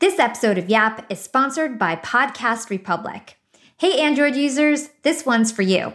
[0.00, 3.36] This episode of Yap is sponsored by Podcast Republic.
[3.76, 5.92] Hey, Android users, this one's for you.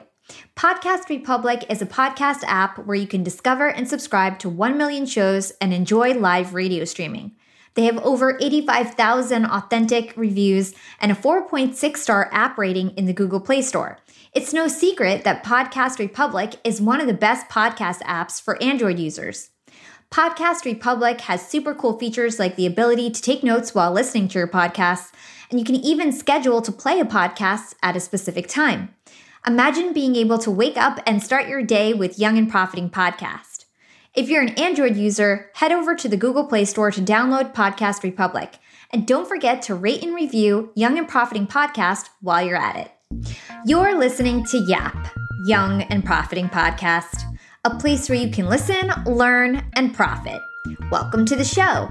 [0.55, 5.07] Podcast Republic is a podcast app where you can discover and subscribe to 1 million
[5.07, 7.35] shows and enjoy live radio streaming.
[7.73, 13.41] They have over 85,000 authentic reviews and a 4.6 star app rating in the Google
[13.41, 13.97] Play Store.
[14.33, 18.99] It's no secret that Podcast Republic is one of the best podcast apps for Android
[18.99, 19.49] users.
[20.15, 24.39] Podcast Republic has super cool features like the ability to take notes while listening to
[24.39, 25.11] your podcasts,
[25.49, 28.95] and you can even schedule to play a podcast at a specific time.
[29.45, 33.65] Imagine being able to wake up and start your day with Young and Profiting Podcast.
[34.13, 38.01] If you're an Android user, head over to the Google Play Store to download Podcast
[38.01, 38.57] Republic.
[38.91, 43.27] And don't forget to rate and review Young and Profiting Podcast while you're at it.
[43.65, 45.09] You're listening to YAP,
[45.47, 47.34] Young and Profiting Podcast
[47.65, 50.39] a place where you can listen, learn, and profit.
[50.91, 51.89] Welcome to the show.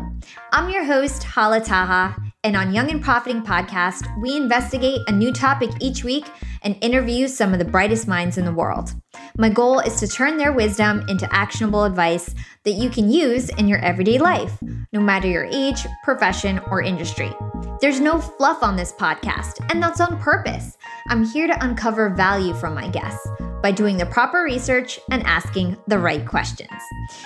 [0.52, 2.14] I'm your host, Hala Taha,
[2.44, 6.26] and on Young and Profiting Podcast, we investigate a new topic each week
[6.62, 8.94] and interview some of the brightest minds in the world.
[9.36, 12.34] My goal is to turn their wisdom into actionable advice
[12.64, 14.58] that you can use in your everyday life,
[14.92, 17.32] no matter your age, profession, or industry.
[17.80, 20.78] There's no fluff on this podcast, and that's on purpose.
[21.08, 23.28] I'm here to uncover value from my guests
[23.62, 26.70] by doing the proper research and asking the right questions.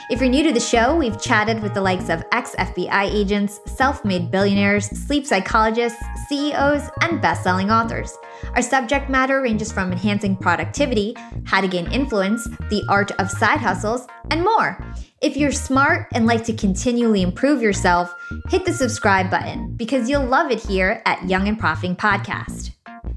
[0.09, 3.61] If you're new to the show, we've chatted with the likes of ex FBI agents,
[3.67, 8.17] self made billionaires, sleep psychologists, CEOs, and best selling authors.
[8.55, 13.59] Our subject matter ranges from enhancing productivity, how to gain influence, the art of side
[13.59, 14.83] hustles, and more.
[15.21, 18.15] If you're smart and like to continually improve yourself,
[18.49, 22.71] hit the subscribe button because you'll love it here at Young and Profiting Podcast.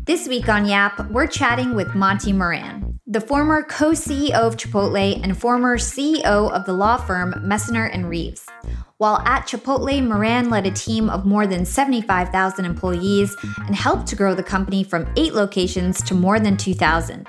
[0.03, 5.21] This week on Yap, we're chatting with Monty Moran the former co CEO of Chipotle
[5.21, 8.47] and former CEO of the law firm Messner and Reeves.
[9.01, 13.35] While at Chipotle, Moran led a team of more than 75,000 employees
[13.65, 17.25] and helped to grow the company from eight locations to more than 2,000.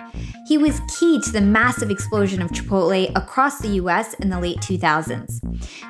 [0.46, 4.58] He was key to the massive explosion of Chipotle across the US in the late
[4.58, 5.40] 2000s.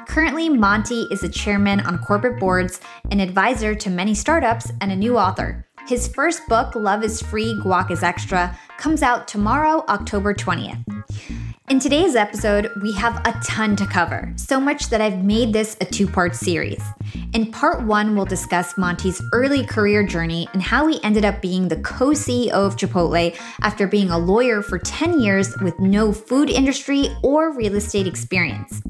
[0.07, 4.97] Currently, Monty is a chairman on corporate boards, an advisor to many startups, and a
[4.97, 5.67] new author.
[5.89, 10.85] His first book, Love is Free, Guac is Extra, comes out tomorrow, October 20th.
[11.71, 15.77] In today's episode, we have a ton to cover, so much that I've made this
[15.81, 16.83] a two part series.
[17.33, 21.69] In part one, we'll discuss Monty's early career journey and how he ended up being
[21.69, 26.51] the co CEO of Chipotle after being a lawyer for 10 years with no food
[26.51, 28.83] industry or real estate experience.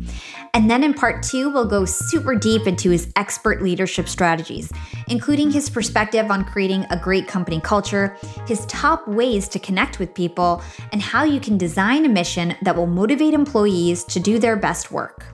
[0.54, 4.72] And then in part two, we'll go super deep into his expert leadership strategies,
[5.08, 8.16] including his perspective on creating a great company culture,
[8.46, 10.62] his top ways to connect with people,
[10.92, 14.90] and how you can design a mission that will motivate employees to do their best
[14.90, 15.24] work.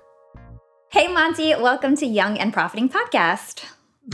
[0.91, 3.65] Hey, Monty, welcome to Young and Profiting Podcast.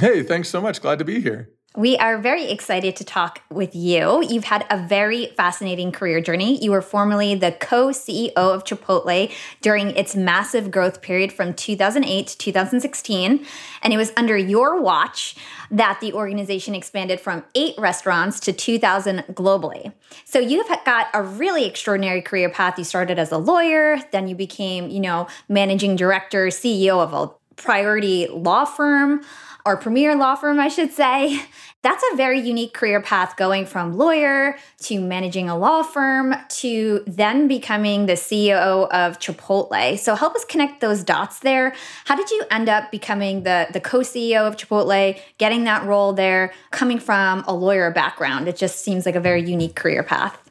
[0.01, 0.83] Hey, thanks so much.
[0.83, 1.54] Glad to be here.
[1.77, 4.23] We are very excited to talk with you.
[4.23, 6.57] You've had a very fascinating career journey.
[6.63, 12.29] You were formerly the co CEO of Chipotle during its massive growth period from 2008
[12.29, 13.45] to 2016.
[13.83, 15.35] And it was under your watch
[15.69, 19.93] that the organization expanded from eight restaurants to 2,000 globally.
[20.25, 22.79] So you've got a really extraordinary career path.
[22.79, 27.33] You started as a lawyer, then you became, you know, managing director, CEO of a
[27.57, 29.23] priority law firm
[29.67, 31.41] or premier law firm, I should say.
[31.83, 37.05] That's a very unique career path going from lawyer to managing a law firm to
[37.07, 39.99] then becoming the CEO of Chipotle.
[39.99, 41.75] So help us connect those dots there.
[42.07, 46.53] How did you end up becoming the, the co-CEO of Chipotle, getting that role there,
[46.71, 48.49] coming from a lawyer background?
[48.49, 50.44] It just seems like a very unique career path.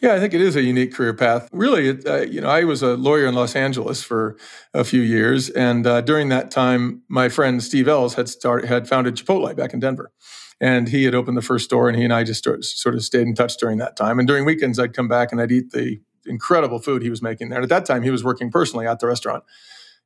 [0.00, 1.48] Yeah, I think it is a unique career path.
[1.52, 4.36] Really, it, uh, you know, I was a lawyer in Los Angeles for
[4.74, 8.88] a few years, and uh, during that time, my friend Steve Ells had started had
[8.88, 10.12] founded Chipotle back in Denver,
[10.60, 13.26] and he had opened the first store, and he and I just sort of stayed
[13.26, 14.18] in touch during that time.
[14.18, 17.48] And during weekends, I'd come back and I'd eat the incredible food he was making
[17.48, 17.58] there.
[17.58, 19.44] And at that time, he was working personally at the restaurant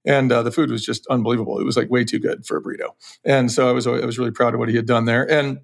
[0.05, 1.59] and uh, the food was just unbelievable.
[1.59, 2.91] It was like way too good for a burrito,
[3.25, 5.31] and so I was I was really proud of what he had done there.
[5.31, 5.59] And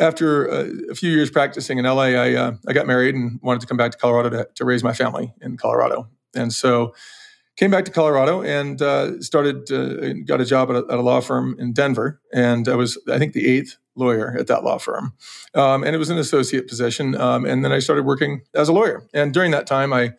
[0.00, 3.60] after a, a few years practicing in LA, I, uh, I got married and wanted
[3.60, 6.08] to come back to Colorado to, to raise my family in Colorado.
[6.34, 6.94] And so
[7.56, 11.02] came back to Colorado and uh, started, uh, got a job at a, at a,
[11.02, 12.20] law firm in Denver.
[12.32, 15.12] And I was, I think, the eighth lawyer at that law firm.
[15.54, 17.14] Um, and it was an associate position.
[17.14, 19.06] Um, and then I started working as a lawyer.
[19.12, 20.12] And during that time, I,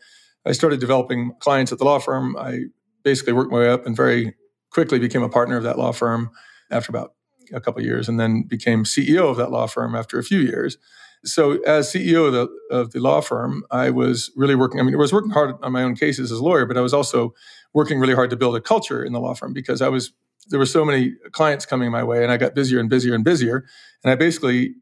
[0.45, 2.35] I started developing clients at the law firm.
[2.37, 2.65] I
[3.03, 4.35] basically worked my way up and very
[4.69, 6.31] quickly became a partner of that law firm
[6.69, 7.13] after about
[7.53, 10.77] a couple years and then became CEO of that law firm after a few years.
[11.25, 14.81] So, as CEO of the, of the law firm, I was really working.
[14.81, 16.81] I mean, I was working hard on my own cases as a lawyer, but I
[16.81, 17.33] was also
[17.73, 20.11] working really hard to build a culture in the law firm because I was
[20.49, 23.23] there were so many clients coming my way, and I got busier and busier and
[23.23, 23.65] busier.
[24.03, 24.75] And I basically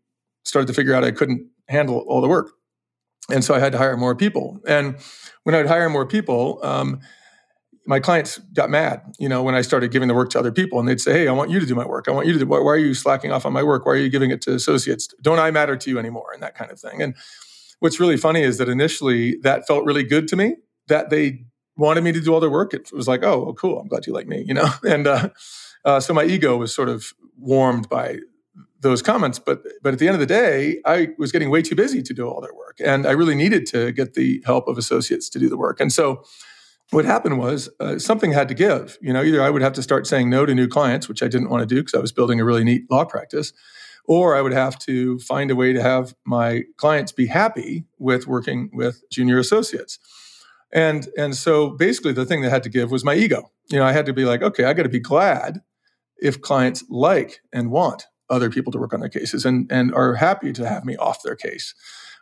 [0.43, 2.51] started to figure out I couldn't handle all the work.
[3.29, 4.59] And so I had to hire more people.
[4.67, 4.97] And
[5.43, 6.99] when I'd hire more people, um,
[7.85, 10.79] my clients got mad, you know, when I started giving the work to other people
[10.79, 12.07] and they'd say, Hey, I want you to do my work.
[12.07, 13.85] I want you to do, why, why are you slacking off on my work?
[13.85, 15.07] Why are you giving it to associates?
[15.21, 16.31] Don't I matter to you anymore?
[16.33, 17.01] And that kind of thing.
[17.01, 17.15] And
[17.79, 20.55] what's really funny is that initially that felt really good to me
[20.87, 21.43] that they
[21.75, 22.73] wanted me to do all their work.
[22.73, 23.79] It was like, oh, well, cool.
[23.79, 24.69] I'm glad you like me, you know?
[24.83, 25.29] And uh,
[25.83, 28.19] uh, so my ego was sort of warmed by
[28.81, 29.39] those comments.
[29.39, 32.13] But but at the end of the day, I was getting way too busy to
[32.13, 35.39] do all their work, and I really needed to get the help of associates to
[35.39, 35.79] do the work.
[35.79, 36.23] And so
[36.91, 38.97] what happened was uh, something had to give.
[39.01, 41.27] You know, either I would have to start saying no to new clients, which I
[41.27, 43.53] didn't want to do because I was building a really neat law practice,
[44.05, 48.27] or I would have to find a way to have my clients be happy with
[48.27, 49.99] working with junior associates.
[50.73, 53.51] And and so basically the thing that had to give was my ego.
[53.69, 55.61] You know, I had to be like, okay, I got to be glad
[56.17, 60.15] if clients like and want other people to work on their cases and and are
[60.15, 61.73] happy to have me off their case.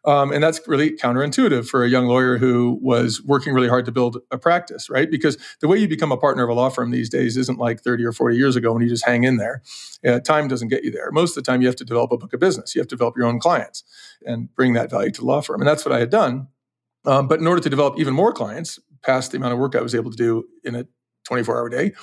[0.05, 3.91] Um, and that's really counterintuitive for a young lawyer who was working really hard to
[3.91, 5.09] build a practice, right?
[5.09, 7.81] Because the way you become a partner of a law firm these days isn't like
[7.81, 9.61] 30 or 40 years ago when you just hang in there.
[10.05, 11.11] Uh, time doesn't get you there.
[11.11, 12.75] Most of the time, you have to develop a book of business.
[12.75, 13.83] You have to develop your own clients
[14.25, 15.61] and bring that value to the law firm.
[15.61, 16.47] And that's what I had done.
[17.05, 19.81] Um, but in order to develop even more clients, past the amount of work I
[19.81, 20.85] was able to do in a
[21.25, 21.93] 24 hour day,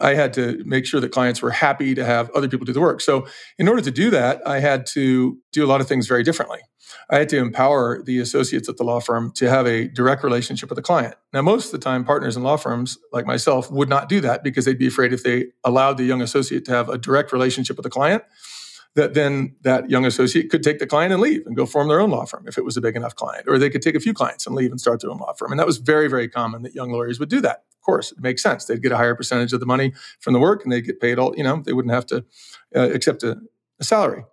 [0.00, 2.80] I had to make sure that clients were happy to have other people do the
[2.80, 3.00] work.
[3.00, 3.26] So,
[3.58, 6.60] in order to do that, I had to do a lot of things very differently.
[7.10, 10.68] I had to empower the associates at the law firm to have a direct relationship
[10.68, 11.14] with the client.
[11.32, 14.42] Now, most of the time, partners in law firms like myself would not do that
[14.42, 17.76] because they'd be afraid if they allowed the young associate to have a direct relationship
[17.76, 18.22] with the client,
[18.94, 22.00] that then that young associate could take the client and leave and go form their
[22.00, 24.00] own law firm if it was a big enough client, or they could take a
[24.00, 25.52] few clients and leave and start their own law firm.
[25.52, 27.64] And that was very, very common that young lawyers would do that.
[27.74, 28.64] Of course, it makes sense.
[28.64, 31.18] They'd get a higher percentage of the money from the work and they'd get paid
[31.18, 32.24] all, you know, they wouldn't have to
[32.74, 33.40] uh, accept a,
[33.78, 34.24] a salary.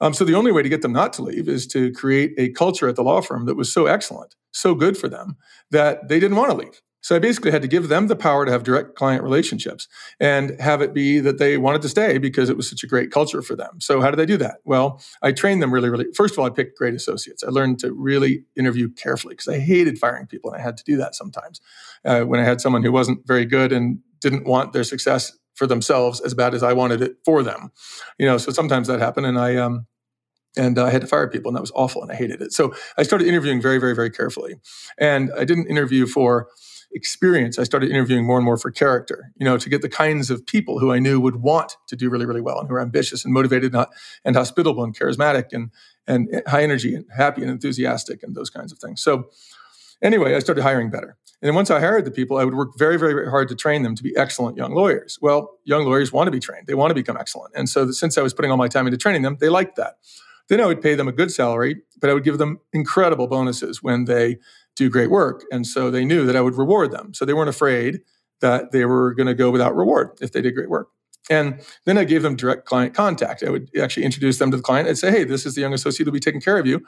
[0.00, 2.50] Um, so the only way to get them not to leave is to create a
[2.50, 5.36] culture at the law firm that was so excellent, so good for them
[5.70, 6.82] that they didn't want to leave.
[7.06, 9.86] So I basically had to give them the power to have direct client relationships
[10.18, 13.12] and have it be that they wanted to stay because it was such a great
[13.12, 13.80] culture for them.
[13.80, 14.56] So how did I do that?
[14.64, 16.06] Well, I trained them really, really.
[16.16, 17.44] First of all, I picked great associates.
[17.44, 20.82] I learned to really interview carefully because I hated firing people, and I had to
[20.82, 21.60] do that sometimes.
[22.04, 25.66] Uh, when I had someone who wasn't very good and didn't want their success for
[25.66, 27.70] themselves as bad as I wanted it for them.
[28.18, 29.86] You know, so sometimes that happened, and I um,
[30.56, 32.52] and I had to fire people, and that was awful, and I hated it.
[32.52, 34.56] So I started interviewing very, very, very carefully,
[34.98, 36.48] and I didn't interview for
[36.92, 37.58] experience.
[37.58, 40.46] I started interviewing more and more for character, you know, to get the kinds of
[40.46, 43.24] people who I knew would want to do really, really well and who are ambitious
[43.24, 43.86] and motivated and,
[44.24, 45.70] and hospitable and charismatic and
[46.06, 49.02] and high energy and happy and enthusiastic and those kinds of things.
[49.02, 49.30] So
[50.00, 51.16] anyway, I started hiring better.
[51.42, 53.54] And then once I hired the people, I would work very, very, very hard to
[53.54, 55.18] train them to be excellent young lawyers.
[55.20, 56.66] Well, young lawyers want to be trained.
[56.66, 57.52] They want to become excellent.
[57.54, 59.96] And so since I was putting all my time into training them, they liked that.
[60.48, 63.82] Then I would pay them a good salary, but I would give them incredible bonuses
[63.82, 64.38] when they
[64.76, 65.44] do great work.
[65.50, 67.12] And so they knew that I would reward them.
[67.12, 68.00] So they weren't afraid
[68.40, 70.88] that they were going to go without reward if they did great work.
[71.28, 73.42] And then I gave them direct client contact.
[73.42, 74.88] I would actually introduce them to the client.
[74.88, 76.86] I'd say, hey, this is the young associate who'll be taking care of you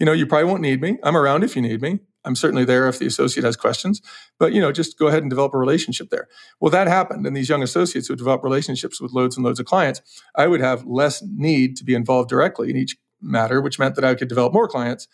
[0.00, 0.98] you know, you probably won't need me.
[1.04, 2.00] I'm around if you need me.
[2.24, 4.02] I'm certainly there if the associate has questions,
[4.38, 6.28] but you know, just go ahead and develop a relationship there.
[6.60, 9.66] Well, that happened, and these young associates who develop relationships with loads and loads of
[9.66, 10.02] clients,
[10.34, 14.04] I would have less need to be involved directly in each matter, which meant that
[14.04, 15.08] I could develop more clients,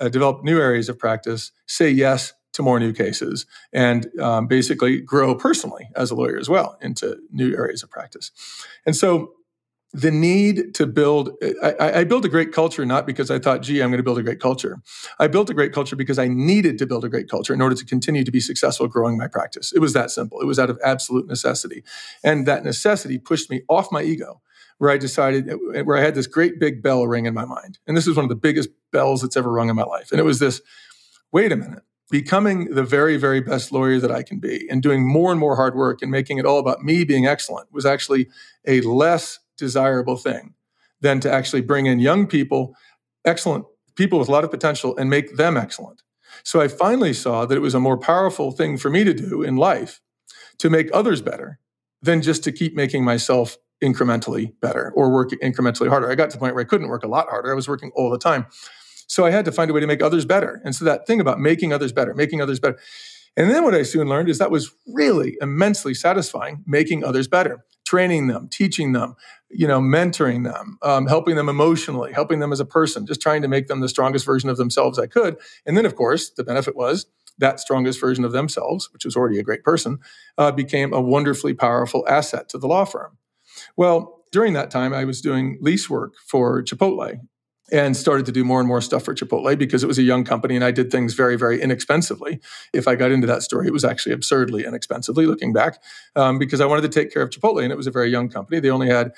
[0.00, 5.00] uh, develop new areas of practice, say yes to more new cases, and um, basically
[5.00, 8.30] grow personally as a lawyer as well into new areas of practice.
[8.84, 9.32] And so
[9.92, 11.30] the need to build
[11.62, 14.18] I, I, built a great culture not because i thought gee i'm going to build
[14.18, 14.80] a great culture.
[15.18, 17.74] I built a great culture because i needed to build a great culture in order
[17.74, 19.72] to continue to be successful growing my practice.
[19.72, 20.40] It was that simple.
[20.40, 21.84] It was out of absolute necessity.
[22.24, 24.40] And that necessity pushed me off my ego
[24.78, 25.50] where i decided
[25.84, 27.78] where i had this great big bell ring in my mind.
[27.86, 30.10] And this is one of the biggest bells that's ever rung in my life.
[30.10, 30.62] And it was this
[31.32, 31.82] wait a minute.
[32.10, 35.56] Becoming the very very best lawyer that i can be and doing more and more
[35.56, 38.28] hard work and making it all about me being excellent was actually
[38.66, 40.54] a less desirable thing
[41.00, 42.74] than to actually bring in young people,
[43.24, 43.64] excellent
[43.94, 46.02] people with a lot of potential, and make them excellent.
[46.42, 49.42] So I finally saw that it was a more powerful thing for me to do
[49.42, 50.00] in life
[50.58, 51.60] to make others better
[52.02, 56.10] than just to keep making myself incrementally better or work incrementally harder.
[56.10, 57.52] I got to the point where I couldn't work a lot harder.
[57.52, 58.46] I was working all the time.
[59.06, 60.60] So I had to find a way to make others better.
[60.64, 62.78] And so that thing about making others better, making others better.
[63.36, 67.64] And then what I soon learned is that was really immensely satisfying, making others better
[67.92, 69.14] training them, teaching them,
[69.50, 73.42] you know, mentoring them, um, helping them emotionally, helping them as a person, just trying
[73.42, 75.36] to make them the strongest version of themselves I could.
[75.66, 77.04] And then, of course, the benefit was
[77.36, 79.98] that strongest version of themselves, which was already a great person,
[80.38, 83.18] uh, became a wonderfully powerful asset to the law firm.
[83.76, 87.20] Well, during that time, I was doing lease work for Chipotle
[87.72, 90.24] and started to do more and more stuff for Chipotle because it was a young
[90.24, 92.38] company and I did things very, very inexpensively.
[92.74, 95.82] If I got into that story, it was actually absurdly inexpensively looking back
[96.14, 98.28] um, because I wanted to take care of Chipotle and it was a very young
[98.28, 98.60] company.
[98.60, 99.12] They only had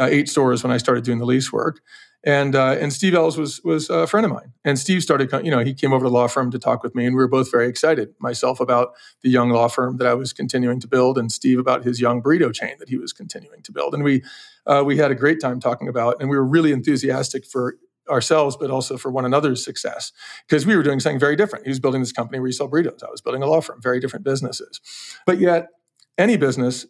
[0.00, 1.80] uh, eight stores when I started doing the lease work.
[2.24, 4.52] And uh, and Steve Ells was was a friend of mine.
[4.64, 6.92] And Steve started, you know, he came over to the law firm to talk with
[6.92, 8.12] me, and we were both very excited.
[8.18, 8.88] Myself about
[9.22, 12.20] the young law firm that I was continuing to build, and Steve about his young
[12.20, 13.94] burrito chain that he was continuing to build.
[13.94, 14.24] And we
[14.66, 17.76] uh, we had a great time talking about, and we were really enthusiastic for
[18.08, 20.12] ourselves, but also for one another's success.
[20.48, 21.64] Because we were doing something very different.
[21.64, 23.02] He was building this company where he sell burritos.
[23.02, 24.80] I was building a law firm, very different businesses.
[25.26, 25.68] But yet,
[26.16, 26.86] any business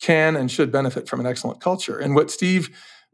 [0.00, 1.98] can and should benefit from an excellent culture.
[1.98, 2.70] And what Steve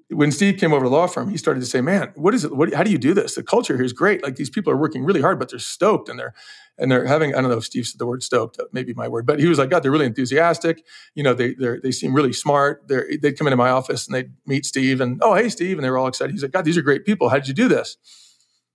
[0.09, 2.45] when Steve came over to the law firm, he started to say, "Man, what is
[2.45, 2.55] it?
[2.57, 3.35] What, how do you do this?
[3.35, 4.23] The culture here is great.
[4.23, 6.35] Like these people are working really hard, but they're stoked and they're
[6.79, 7.35] and they're having.
[7.35, 9.59] I don't know if Steve said the word stoked, maybe my word, but he was
[9.59, 10.85] like, God, they're really enthusiastic.
[11.15, 12.87] You know, they they they seem really smart.
[12.89, 15.85] They they'd come into my office and they'd meet Steve and oh hey Steve, and
[15.85, 16.33] they were all excited.
[16.33, 17.29] He's like, God, these are great people.
[17.29, 17.97] How did you do this?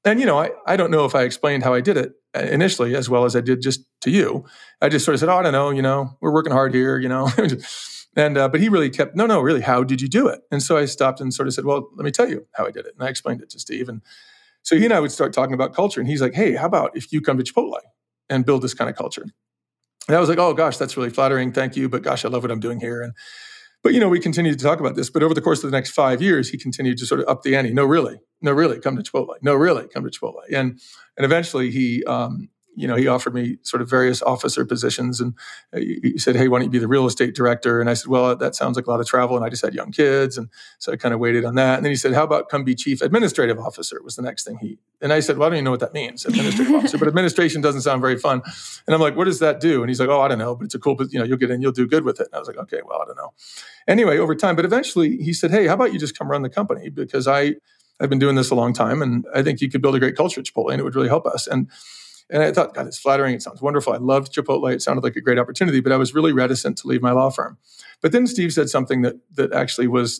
[0.05, 2.39] And you know, I I don't know if I explained how I did it uh,
[2.39, 4.45] initially as well as I did just to you.
[4.81, 5.71] I just sort of said, oh, I don't know.
[5.71, 6.97] You know, we're working hard here.
[6.97, 7.29] You know.
[8.17, 10.41] And uh, but he really kept no, no, really, how did you do it?
[10.51, 12.71] And so I stopped and sort of said, well, let me tell you how I
[12.71, 13.87] did it, and I explained it to Steve.
[13.87, 14.01] And
[14.63, 16.97] so he and I would start talking about culture, and he's like, hey, how about
[16.97, 17.79] if you come to Chipotle
[18.29, 19.25] and build this kind of culture?
[20.07, 22.43] And I was like, oh gosh, that's really flattering, thank you, but gosh, I love
[22.43, 23.03] what I'm doing here.
[23.03, 23.13] And
[23.83, 25.11] but you know, we continued to talk about this.
[25.11, 27.43] But over the course of the next five years, he continued to sort of up
[27.43, 27.71] the ante.
[27.71, 29.35] No, really, no, really, come to Chipotle.
[29.43, 30.41] No, really, come to Chipotle.
[30.51, 30.79] And
[31.17, 35.33] and eventually, he um, you know, he offered me sort of various officer positions, and
[35.73, 38.07] uh, he said, "Hey, why don't you be the real estate director?" And I said,
[38.07, 40.47] "Well, that sounds like a lot of travel." And I just had young kids, and
[40.77, 41.77] so I kind of waited on that.
[41.77, 44.59] And then he said, "How about come be chief administrative officer?" Was the next thing
[44.61, 44.77] he.
[45.01, 47.61] And I said, "Well, I don't even know what that means, administrative officer." But administration
[47.61, 48.43] doesn't sound very fun.
[48.85, 50.65] And I'm like, "What does that do?" And he's like, "Oh, I don't know, but
[50.65, 50.97] it's a cool.
[51.09, 52.81] You know, you'll get in, you'll do good with it." And I was like, "Okay,
[52.85, 53.33] well, I don't know."
[53.87, 56.49] Anyway, over time, but eventually, he said, "Hey, how about you just come run the
[56.49, 57.55] company because I."
[57.99, 60.15] I've been doing this a long time, and I think you could build a great
[60.15, 61.47] culture at Chipotle, and it would really help us.
[61.47, 61.67] And
[62.29, 63.33] and I thought, God, it's flattering.
[63.33, 63.93] It sounds wonderful.
[63.93, 64.73] I loved Chipotle.
[64.73, 67.29] It sounded like a great opportunity, but I was really reticent to leave my law
[67.29, 67.57] firm.
[68.01, 70.19] But then Steve said something that that actually was,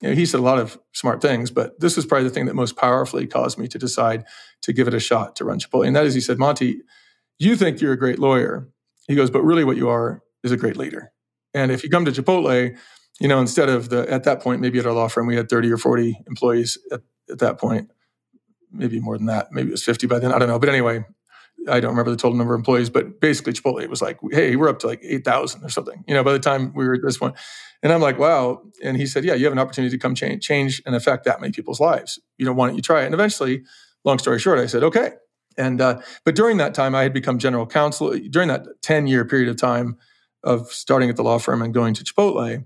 [0.00, 2.46] you know, he said a lot of smart things, but this was probably the thing
[2.46, 4.24] that most powerfully caused me to decide
[4.62, 5.86] to give it a shot to run Chipotle.
[5.86, 6.82] And that is, he said, Monty,
[7.38, 8.68] you think you're a great lawyer.
[9.08, 11.10] He goes, but really what you are is a great leader.
[11.54, 12.76] And if you come to Chipotle,
[13.18, 15.48] you know, instead of the, at that point, maybe at our law firm, we had
[15.48, 17.90] 30 or 40 employees at, at that point,
[18.70, 19.52] maybe more than that.
[19.52, 20.32] Maybe it was 50 by then.
[20.32, 20.58] I don't know.
[20.58, 21.04] But anyway,
[21.68, 24.68] I don't remember the total number of employees, but basically Chipotle was like, hey, we're
[24.68, 27.18] up to like 8,000 or something, you know, by the time we were at this
[27.18, 27.36] point.
[27.82, 28.62] And I'm like, wow.
[28.82, 31.40] And he said, yeah, you have an opportunity to come change, change and affect that
[31.40, 32.18] many people's lives.
[32.38, 33.06] You know, why don't you try it?
[33.06, 33.62] And eventually,
[34.04, 35.12] long story short, I said, okay.
[35.56, 38.16] And, uh, but during that time, I had become general counsel.
[38.30, 39.96] During that 10 year period of time
[40.42, 42.64] of starting at the law firm and going to Chipotle,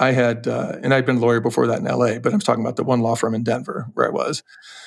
[0.00, 2.64] I had, uh, and I'd been a lawyer before that in LA, but I'm talking
[2.64, 4.42] about the one law firm in Denver where I was.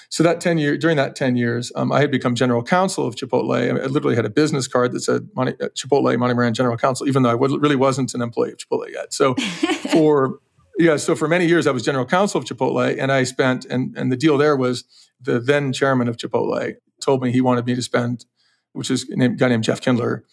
[0.10, 3.15] So that 10 year, during that 10 years, um, I had become general counsel of
[3.15, 3.55] Chipotle.
[3.55, 7.22] I, literally had a business card that said uh, Chipotle, Monty Moran General Counsel, even
[7.22, 9.13] though I really wasn't an employee of Chipotle yet.
[9.13, 9.36] So
[9.91, 10.39] for,
[10.79, 13.96] yeah, so for many years I was general counsel of Chipotle and I spent, and,
[13.96, 14.84] and the deal there was
[15.22, 18.25] the then chairman of Chipotle told me he wanted me to spend,
[18.72, 20.24] which is a guy named Jeff Kindler.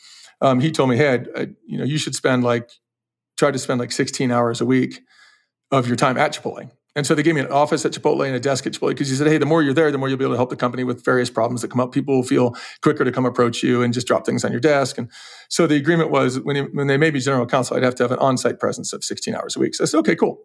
[0.40, 2.70] Um, he told me, hey, I, I, you know, you should spend like
[3.40, 5.00] tried to spend like 16 hours a week
[5.72, 6.70] of your time at Chipotle.
[6.96, 9.08] And so they gave me an office at Chipotle and a desk at Chipotle because
[9.08, 10.56] he said, hey, the more you're there, the more you'll be able to help the
[10.56, 11.92] company with various problems that come up.
[11.92, 14.98] People will feel quicker to come approach you and just drop things on your desk.
[14.98, 15.10] And
[15.48, 18.02] so the agreement was when, he, when they made me general counsel, I'd have to
[18.02, 19.74] have an on site presence of 16 hours a week.
[19.74, 20.40] So I said, okay, cool.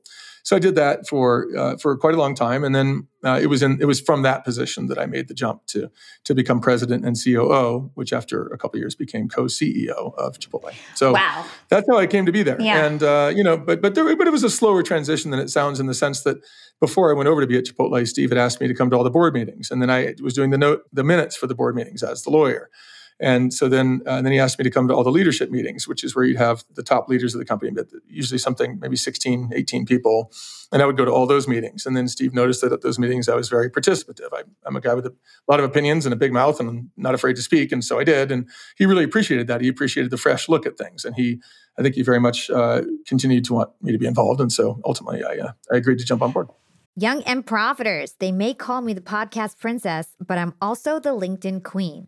[0.45, 3.47] So I did that for uh, for quite a long time, and then uh, it
[3.47, 5.89] was in it was from that position that I made the jump to
[6.23, 10.71] to become president and COO, which after a couple years became co-CEO of Chipotle.
[10.93, 11.45] So wow.
[11.69, 12.61] that's how I came to be there.
[12.61, 12.85] Yeah.
[12.85, 15.49] And uh, you know, but but there, but it was a slower transition than it
[15.49, 16.37] sounds in the sense that
[16.79, 18.95] before I went over to be at Chipotle, Steve had asked me to come to
[18.95, 21.55] all the board meetings, and then I was doing the note the minutes for the
[21.55, 22.69] board meetings as the lawyer.
[23.19, 25.49] And so then, uh, and then he asked me to come to all the leadership
[25.49, 28.77] meetings, which is where you'd have the top leaders of the company, but usually something,
[28.81, 30.31] maybe 16, 18 people.
[30.73, 31.85] And I would go to all those meetings.
[31.85, 34.27] And then Steve noticed that at those meetings, I was very participative.
[34.33, 35.13] I, am a guy with a
[35.47, 37.71] lot of opinions and a big mouth and I'm not afraid to speak.
[37.71, 38.31] And so I did.
[38.31, 39.61] And he really appreciated that.
[39.61, 41.05] He appreciated the fresh look at things.
[41.05, 41.41] And he,
[41.79, 44.41] I think he very much uh, continued to want me to be involved.
[44.41, 46.49] And so ultimately, I, uh, I agreed to jump on board.
[46.97, 51.63] Young and profiters, they may call me the podcast princess, but I'm also the LinkedIn
[51.63, 52.07] queen.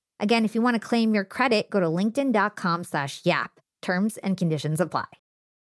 [0.21, 3.59] Again, if you want to claim your credit, go to linkedin.com slash YAP.
[3.81, 5.05] Terms and conditions apply.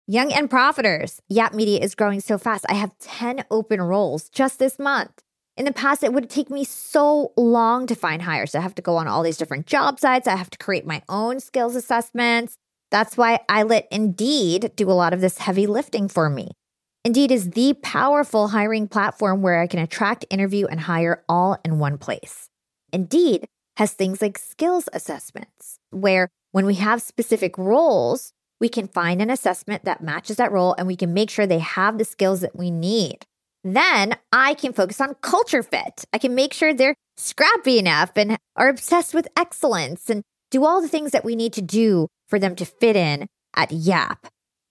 [0.07, 1.21] Young and profiters.
[1.28, 2.64] Yap Media is growing so fast.
[2.67, 5.23] I have 10 open roles just this month.
[5.59, 8.55] In the past, it would take me so long to find hires.
[8.55, 10.26] I have to go on all these different job sites.
[10.26, 12.57] I have to create my own skills assessments.
[12.90, 16.52] That's why I let Indeed do a lot of this heavy lifting for me.
[17.05, 21.78] Indeed is the powerful hiring platform where I can attract, interview, and hire all in
[21.78, 22.49] one place.
[22.95, 23.47] Indeed
[23.79, 29.31] has things like skills assessments, where when we have specific roles, we can find an
[29.31, 32.57] assessment that matches that role and we can make sure they have the skills that
[32.57, 33.19] we need.
[33.63, 36.05] Then I can focus on culture fit.
[36.13, 40.83] I can make sure they're scrappy enough and are obsessed with excellence and do all
[40.83, 44.27] the things that we need to do for them to fit in at Yap.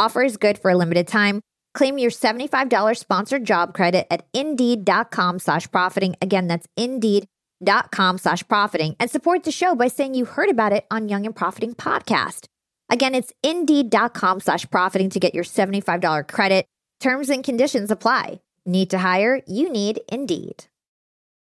[0.00, 1.42] Offer is good for a limited time.
[1.74, 6.16] Claim your $75 sponsored job credit at indeed.com slash profiting.
[6.22, 10.86] Again, that's indeed.com slash profiting and support the show by saying you heard about it
[10.90, 12.46] on Young and Profiting podcast.
[12.88, 16.64] Again, it's indeed.com slash profiting to get your $75 credit.
[17.00, 18.40] Terms and conditions apply.
[18.64, 19.42] Need to hire?
[19.46, 20.64] You need Indeed.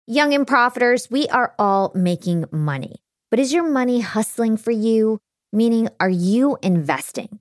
[0.06, 3.02] Young and profiters, we are all making money.
[3.30, 5.18] But is your money hustling for you?
[5.52, 7.40] Meaning, are you investing?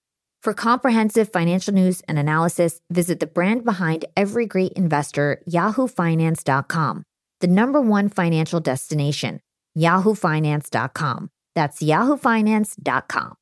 [0.43, 7.03] For comprehensive financial news and analysis, visit the brand behind every great investor, yahoofinance.com,
[7.41, 9.39] the number one financial destination
[9.77, 11.29] yahoofinance.com.
[11.55, 13.33] That's yahoofinance.com.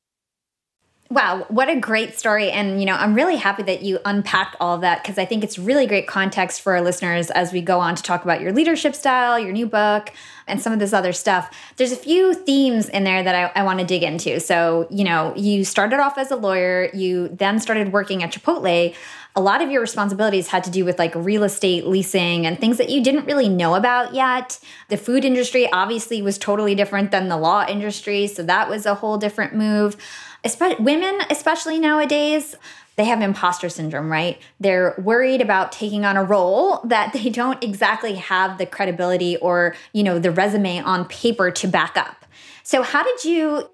[1.12, 2.52] Wow, what a great story.
[2.52, 5.42] And, you know, I'm really happy that you unpacked all of that because I think
[5.42, 8.52] it's really great context for our listeners as we go on to talk about your
[8.52, 10.12] leadership style, your new book,
[10.46, 11.52] and some of this other stuff.
[11.74, 14.38] There's a few themes in there that I, I want to dig into.
[14.38, 18.94] So, you know, you started off as a lawyer, you then started working at Chipotle.
[19.34, 22.78] a lot of your responsibilities had to do with like real estate leasing and things
[22.78, 24.60] that you didn't really know about yet.
[24.90, 28.28] The food industry obviously was totally different than the law industry.
[28.28, 29.96] So that was a whole different move.
[30.44, 32.56] Especially, women, especially nowadays,
[32.96, 34.40] they have imposter syndrome, right?
[34.58, 39.74] They're worried about taking on a role that they don't exactly have the credibility or,
[39.92, 42.26] you know, the resume on paper to back up.
[42.62, 43.70] So how did you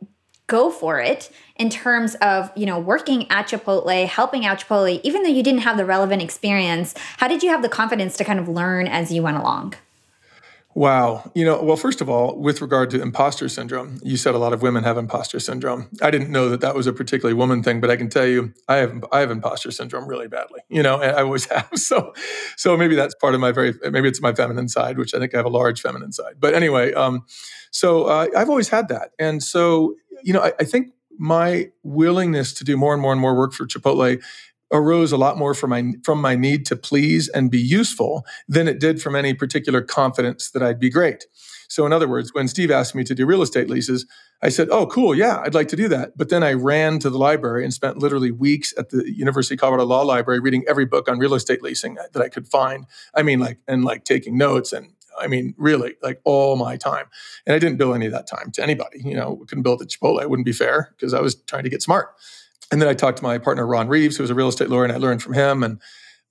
[0.47, 5.23] go for it in terms of you know working at chipotle helping out chipotle even
[5.23, 8.39] though you didn't have the relevant experience how did you have the confidence to kind
[8.39, 9.75] of learn as you went along
[10.77, 11.31] Wow.
[11.35, 14.53] You know, well, first of all, with regard to imposter syndrome, you said a lot
[14.53, 15.89] of women have imposter syndrome.
[16.03, 18.53] I didn't know that that was a particularly woman thing, but I can tell you,
[18.69, 20.61] I have I have imposter syndrome really badly.
[20.69, 21.71] You know, and I always have.
[21.77, 22.13] So,
[22.59, 25.33] so maybe that's part of my very maybe it's my feminine side, which I think
[25.33, 26.35] I have a large feminine side.
[26.39, 27.25] But anyway, um,
[27.71, 32.53] so uh, I've always had that, and so you know, I, I think my willingness
[32.53, 34.23] to do more and more and more work for Chipotle
[34.73, 38.69] arose a lot more from my from my need to please and be useful than
[38.69, 41.27] it did from any particular confidence that I'd be great.
[41.69, 44.07] So in other words, when Steve asked me to do real estate leases,
[44.43, 47.11] I said, "Oh, cool, yeah, I'd like to do that." But then I ran to
[47.11, 50.85] the library and spent literally weeks at the University of Colorado Law Library reading every
[50.85, 52.87] book on real estate leasing that I could find.
[53.15, 57.07] I mean, like and like taking notes and I mean, really, like all my time.
[57.47, 59.01] And I didn't bill any of that time to anybody.
[59.03, 60.21] You know, couldn't bill at Chipotle.
[60.21, 62.11] It wouldn't be fair because I was trying to get smart
[62.73, 64.85] and then I talked to my partner Ron Reeves, who was a real estate lawyer,
[64.85, 65.63] and I learned from him.
[65.63, 65.81] And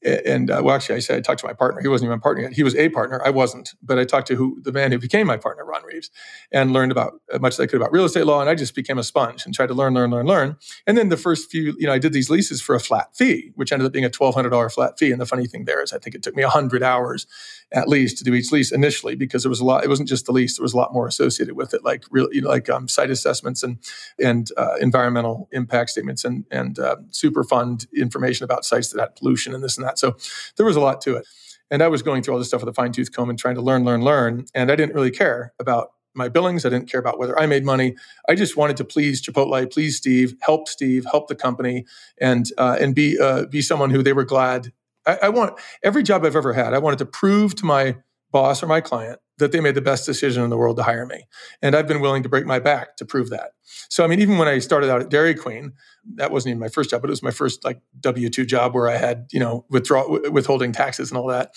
[0.05, 1.81] and uh, well, actually, I said I talked to my partner.
[1.81, 2.53] He wasn't even my partner yet.
[2.53, 3.21] He was a partner.
[3.25, 6.11] I wasn't, but I talked to who the man who became my partner, Ron Reeves,
[6.51, 8.39] and learned about as much as I could about real estate law.
[8.39, 10.57] And I just became a sponge and tried to learn, learn, learn, learn.
[10.85, 13.51] And then the first few, you know, I did these leases for a flat fee,
[13.55, 15.11] which ended up being a twelve hundred dollar flat fee.
[15.11, 17.25] And the funny thing there is, I think it took me hundred hours
[17.73, 19.83] at least to do each lease initially because there was a lot.
[19.83, 22.27] It wasn't just the lease; there was a lot more associated with it, like real,
[22.31, 23.77] you know, like um, site assessments and
[24.19, 29.15] and uh, environmental impact statements and and uh, super fund information about sites that had
[29.15, 29.99] pollution and this and that.
[29.99, 30.15] So
[30.57, 31.27] there was a lot to it.
[31.71, 33.55] And I was going through all this stuff with a fine tooth comb and trying
[33.55, 34.45] to learn, learn, learn.
[34.53, 36.65] And I didn't really care about my billings.
[36.65, 37.95] I didn't care about whether I made money.
[38.29, 41.85] I just wanted to please Chipotle, please Steve, help Steve, help the company,
[42.19, 44.71] and uh, and be uh, be someone who they were glad
[45.05, 46.73] I, I want every job I've ever had.
[46.73, 47.97] I wanted to prove to my
[48.31, 51.05] boss or my client that they made the best decision in the world to hire
[51.05, 51.27] me.
[51.61, 53.51] And I've been willing to break my back to prove that.
[53.89, 55.73] So, I mean, even when I started out at Dairy Queen,
[56.15, 58.75] that wasn't even my first job, but it was my first like W 2 job
[58.75, 61.51] where I had, you know, withdraw, withholding taxes and all that.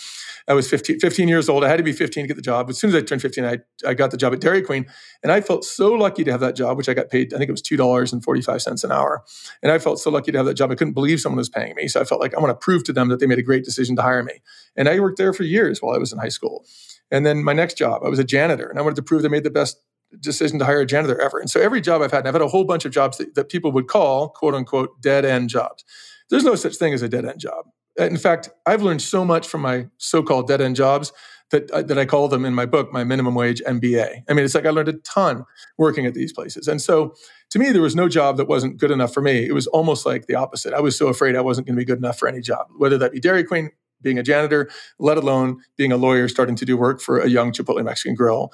[0.48, 1.62] I was 15, 15, years old.
[1.62, 2.70] I had to be 15 to get the job.
[2.70, 4.86] As soon as I turned 15, I, I got the job at Dairy Queen.
[5.22, 7.50] And I felt so lucky to have that job, which I got paid, I think
[7.50, 9.22] it was $2.45 an hour.
[9.62, 10.70] And I felt so lucky to have that job.
[10.70, 11.86] I couldn't believe someone was paying me.
[11.86, 13.64] So I felt like I want to prove to them that they made a great
[13.64, 14.40] decision to hire me.
[14.74, 16.64] And I worked there for years while I was in high school.
[17.10, 19.28] And then my next job, I was a janitor and I wanted to prove they
[19.28, 19.80] made the best
[20.20, 21.38] decision to hire a janitor ever.
[21.38, 23.34] And so every job I've had, and I've had a whole bunch of jobs that,
[23.34, 25.84] that people would call quote unquote dead end jobs.
[26.30, 27.66] There's no such thing as a dead end job.
[27.96, 31.12] In fact, I've learned so much from my so called dead end jobs
[31.50, 34.22] that, uh, that I call them in my book my minimum wage MBA.
[34.28, 35.44] I mean, it's like I learned a ton
[35.78, 36.68] working at these places.
[36.68, 37.14] And so
[37.50, 39.46] to me, there was no job that wasn't good enough for me.
[39.46, 40.74] It was almost like the opposite.
[40.74, 42.98] I was so afraid I wasn't going to be good enough for any job, whether
[42.98, 43.70] that be Dairy Queen,
[44.02, 47.52] being a janitor, let alone being a lawyer starting to do work for a young
[47.52, 48.52] Chipotle Mexican grill.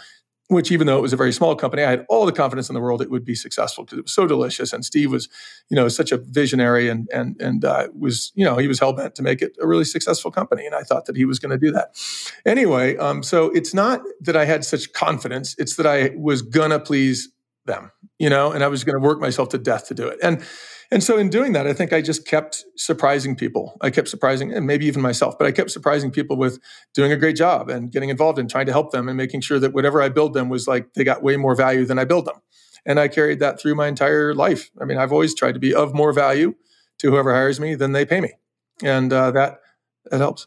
[0.49, 2.75] Which, even though it was a very small company, I had all the confidence in
[2.75, 4.75] the world it would be successful because it was so delicious.
[4.75, 5.27] And Steve was,
[5.71, 8.93] you know, such a visionary and and and uh, was, you know, he was hell
[8.93, 10.67] bent to make it a really successful company.
[10.67, 11.97] And I thought that he was going to do that.
[12.45, 16.79] Anyway, um, so it's not that I had such confidence; it's that I was gonna
[16.79, 17.31] please
[17.67, 20.19] them, you know, and I was going to work myself to death to do it.
[20.23, 20.45] And
[20.91, 23.77] and so in doing that, I think I just kept surprising people.
[23.81, 26.59] I kept surprising, and maybe even myself, but I kept surprising people with
[26.95, 29.59] doing a great job and getting involved and trying to help them and making sure
[29.59, 32.27] that whatever I billed them was like they got way more value than I billed
[32.27, 32.37] them.
[32.87, 34.71] And I carried that through my entire life.
[34.81, 36.55] I mean, I've always tried to be of more value
[36.99, 38.33] to whoever hires me than they pay me,
[38.83, 39.59] and uh, that
[40.11, 40.47] that helps.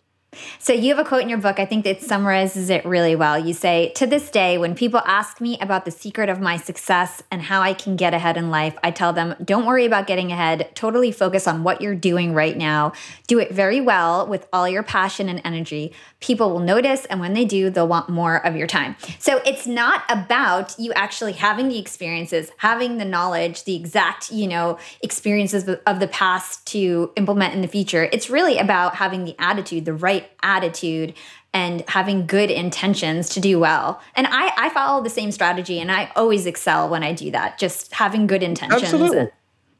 [0.59, 3.39] So you have a quote in your book, I think that summarizes it really well.
[3.39, 7.23] You say, To this day, when people ask me about the secret of my success
[7.31, 10.31] and how I can get ahead in life, I tell them, don't worry about getting
[10.31, 10.69] ahead.
[10.75, 12.91] Totally focus on what you're doing right now.
[13.27, 15.93] Do it very well with all your passion and energy.
[16.19, 18.95] People will notice, and when they do, they'll want more of your time.
[19.19, 24.47] So it's not about you actually having the experiences, having the knowledge, the exact, you
[24.47, 28.09] know, experiences of the past to implement in the future.
[28.11, 31.13] It's really about having the attitude, the right attitude
[31.53, 34.01] and having good intentions to do well.
[34.15, 37.57] And I, I follow the same strategy and I always excel when I do that,
[37.57, 38.83] just having good intentions.
[38.83, 39.29] Absolutely.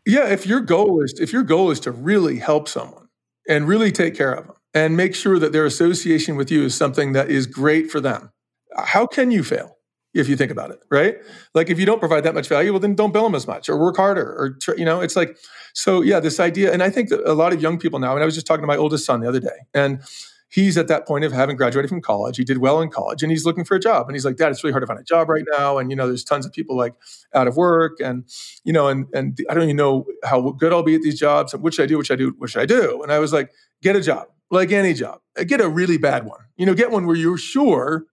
[0.06, 3.10] Yeah, if your goal is if your goal is to really help someone
[3.48, 6.74] and really take care of them and make sure that their association with you is
[6.74, 8.32] something that is great for them,
[8.78, 9.78] how can you fail?
[10.14, 11.18] if you think about it, right?
[11.54, 13.70] Like if you don't provide that much value, well, then don't bill them as much
[13.70, 15.38] or work harder or, you know, it's like,
[15.74, 16.74] so yeah, this idea.
[16.74, 18.64] And I think that a lot of young people now, and I was just talking
[18.64, 20.02] to my oldest son the other day, and
[20.50, 22.38] he's at that point of having graduated from college.
[22.38, 24.08] He did well in college and he's looking for a job.
[24.08, 25.78] And he's like, Dad, it's really hard to find a job right now.
[25.78, 26.94] And, you know, there's tons of people like
[27.34, 28.24] out of work and,
[28.64, 31.54] you know, and, and I don't even know how good I'll be at these jobs
[31.54, 33.02] and what should I do, what should I do, what should I do?
[33.04, 36.40] And I was like, get a job, like any job, get a really bad one,
[36.56, 38.06] you know, get one where you're sure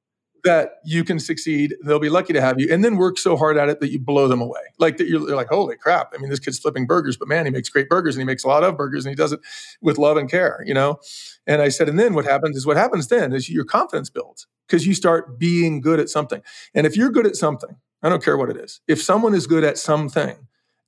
[0.45, 1.75] that you can succeed.
[1.85, 3.99] They'll be lucky to have you, and then work so hard at it that you
[3.99, 4.61] blow them away.
[4.79, 6.13] Like that, you're, like, holy crap!
[6.15, 8.45] I mean, this kid's flipping burgers, but man, he makes great burgers, and he makes
[8.45, 9.41] a lot of burgers, and he does it
[9.83, 10.99] with love and care, you know.
[11.47, 14.47] And I said, and then what happens is what happens then is your confidence builds
[14.69, 16.43] because you start being good at something.
[16.75, 18.81] And if you're good at something, I don't care what it is.
[18.89, 20.37] If someone is good at something,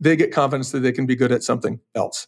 [0.00, 2.26] they get confidence that they can be good at something else.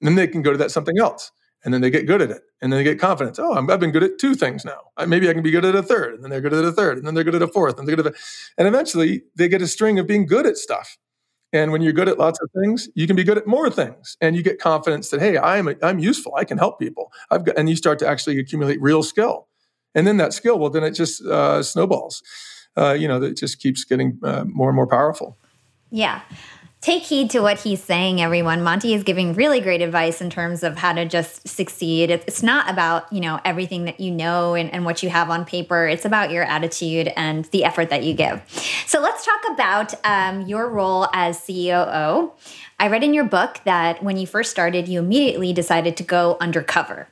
[0.00, 1.32] And then they can go to that something else
[1.66, 3.40] and then they get good at it and then they get confidence.
[3.40, 4.78] Oh i have been good at two things now.
[5.04, 6.96] Maybe i can be good at a third and then they're good at a third
[6.96, 8.16] and then they're good at a fourth and they're good at a,
[8.56, 10.96] and eventually they get a string of being good at stuff.
[11.52, 14.16] And when you're good at lots of things you can be good at more things
[14.20, 16.32] and you get confidence that hey i'm a, i'm useful.
[16.36, 17.12] I can help people.
[17.32, 19.48] I've got and you start to actually accumulate real skill.
[19.96, 22.22] And then that skill well then it just uh, snowballs.
[22.76, 25.36] Uh, you know it just keeps getting uh, more and more powerful.
[25.90, 26.20] Yeah
[26.80, 28.62] take heed to what he's saying everyone.
[28.62, 32.10] Monty is giving really great advice in terms of how to just succeed.
[32.10, 35.44] It's not about you know everything that you know and, and, what you have on
[35.44, 35.86] paper.
[35.86, 38.42] It's about your attitude and the effort that you give.
[38.86, 42.32] So let's talk about um, your role as ceoo
[42.78, 46.36] i read in your book that when you first started you immediately decided to go
[46.40, 47.08] undercover.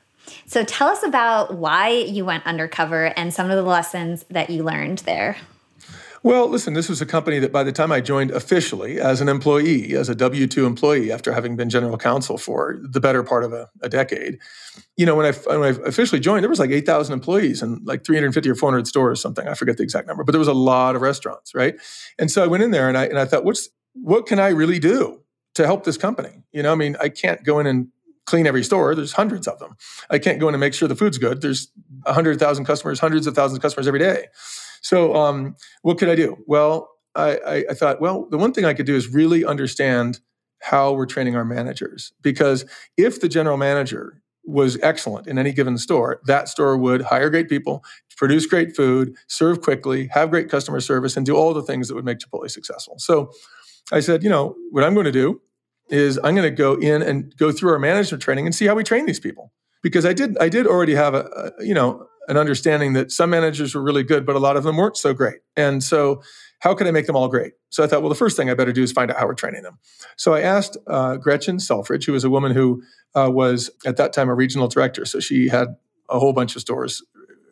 [0.46, 4.62] So tell us about why you went undercover and some of the lessons that you
[4.62, 5.37] learned there
[6.25, 9.29] well, listen, this was a company that by the time I joined officially as an
[9.29, 13.45] employee, as a W 2 employee, after having been general counsel for the better part
[13.45, 14.39] of a, a decade,
[14.97, 18.07] you know, when I, when I officially joined, there was like 8,000 employees and like
[18.07, 19.47] 350 or 400 stores, something.
[19.47, 21.75] I forget the exact number, but there was a lot of restaurants, right?
[22.19, 24.49] And so I went in there and I, and I thought, what's, what can I
[24.49, 25.21] really do
[25.57, 26.43] to help this company?
[26.53, 27.89] You know, I mean, I can't go in and
[28.25, 28.95] clean every store.
[28.95, 29.77] There's hundreds of them.
[30.09, 31.43] I can't go in and make sure the food's good.
[31.43, 31.71] There's
[32.05, 34.29] 100,000 customers, hundreds of thousands of customers every day.
[34.85, 36.37] So, um, what could I do?
[36.47, 40.20] Well, I, I, I thought, well, the one thing I could do is really understand
[40.61, 42.12] how we're training our managers.
[42.20, 42.64] Because
[42.97, 47.49] if the general manager was excellent in any given store, that store would hire great
[47.49, 47.83] people,
[48.16, 51.94] produce great food, serve quickly, have great customer service, and do all the things that
[51.94, 52.99] would make Chipotle successful.
[52.99, 53.33] So
[53.90, 55.40] I said, you know, what I'm going to do
[55.88, 58.75] is I'm going to go in and go through our management training and see how
[58.75, 59.51] we train these people.
[59.83, 63.31] Because I did, I did already have a, a you know, an understanding that some
[63.31, 65.41] managers were really good, but a lot of them weren't so great.
[65.57, 66.23] And so,
[66.61, 67.53] how can I make them all great?
[67.69, 69.35] So I thought, well, the first thing I better do is find out how we're
[69.35, 69.79] training them.
[70.17, 72.83] So I asked uh, Gretchen Selfridge, who was a woman who
[73.15, 75.05] uh, was at that time a regional director.
[75.05, 75.77] So she had
[76.09, 77.03] a whole bunch of stores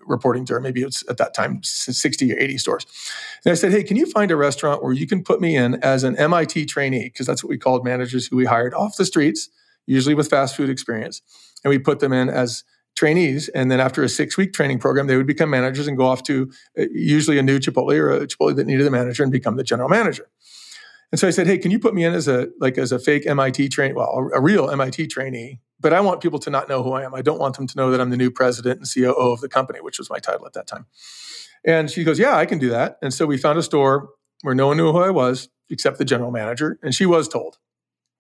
[0.07, 0.61] reporting to her.
[0.61, 2.87] Maybe it's at that time 60 or 80 stores.
[3.45, 5.75] And I said, hey, can you find a restaurant where you can put me in
[5.83, 7.05] as an MIT trainee?
[7.05, 9.49] Because that's what we called managers who we hired off the streets,
[9.87, 11.21] usually with fast food experience.
[11.65, 12.65] And we put them in as
[12.96, 13.48] trainees.
[13.48, 16.22] And then after a six week training program, they would become managers and go off
[16.24, 19.57] to uh, usually a new Chipotle or a Chipotle that needed a manager and become
[19.57, 20.28] the general manager.
[21.11, 22.98] And so I said, hey, can you put me in as a like as a
[22.98, 25.61] fake MIT trainee, well, a real MIT trainee?
[25.78, 27.14] But I want people to not know who I am.
[27.14, 29.48] I don't want them to know that I'm the new president and COO of the
[29.48, 30.87] company, which was my title at that time.
[31.64, 32.98] And she goes, yeah, I can do that.
[33.02, 34.09] And so we found a store
[34.42, 37.59] where no one knew who I was except the general manager, and she was told.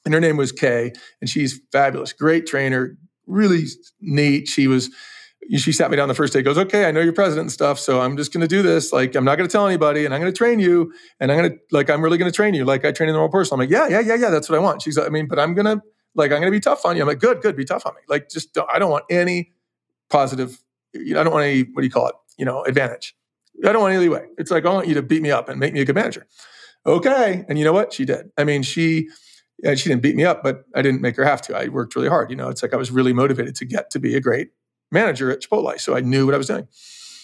[0.04, 3.64] And her name was Kay, and she's fabulous, great trainer, really
[4.00, 4.48] neat.
[4.48, 4.90] She was,
[5.56, 7.78] she sat me down the first day, goes, okay, I know you're president and stuff.
[7.78, 8.92] So I'm just going to do this.
[8.92, 10.92] Like, I'm not going to tell anybody and I'm going to train you.
[11.18, 12.64] And I'm going to, like, I'm really going to train you.
[12.64, 13.54] Like I train a normal person.
[13.54, 14.30] I'm like, yeah, yeah, yeah, yeah.
[14.30, 14.82] That's what I want.
[14.82, 15.82] She's like, I mean, but I'm going to,
[16.14, 17.02] like, I'm going to be tough on you.
[17.02, 17.56] I'm like, good, good.
[17.56, 18.02] Be tough on me.
[18.08, 19.52] Like, just, don't, I don't want any
[20.10, 22.14] positive, you know, I don't want any, what do you call it?
[22.38, 23.16] You know, advantage.
[23.64, 24.26] I don't want any leeway.
[24.38, 26.26] It's like, I want you to beat me up and make me a good manager.
[26.86, 27.44] Okay.
[27.48, 27.92] And you know what?
[27.92, 28.30] She did.
[28.36, 29.08] I mean, she,
[29.62, 31.56] and she didn't beat me up, but I didn't make her have to.
[31.56, 32.30] I worked really hard.
[32.30, 34.50] You know, it's like I was really motivated to get to be a great
[34.90, 35.80] manager at Chipotle.
[35.80, 36.68] So I knew what I was doing.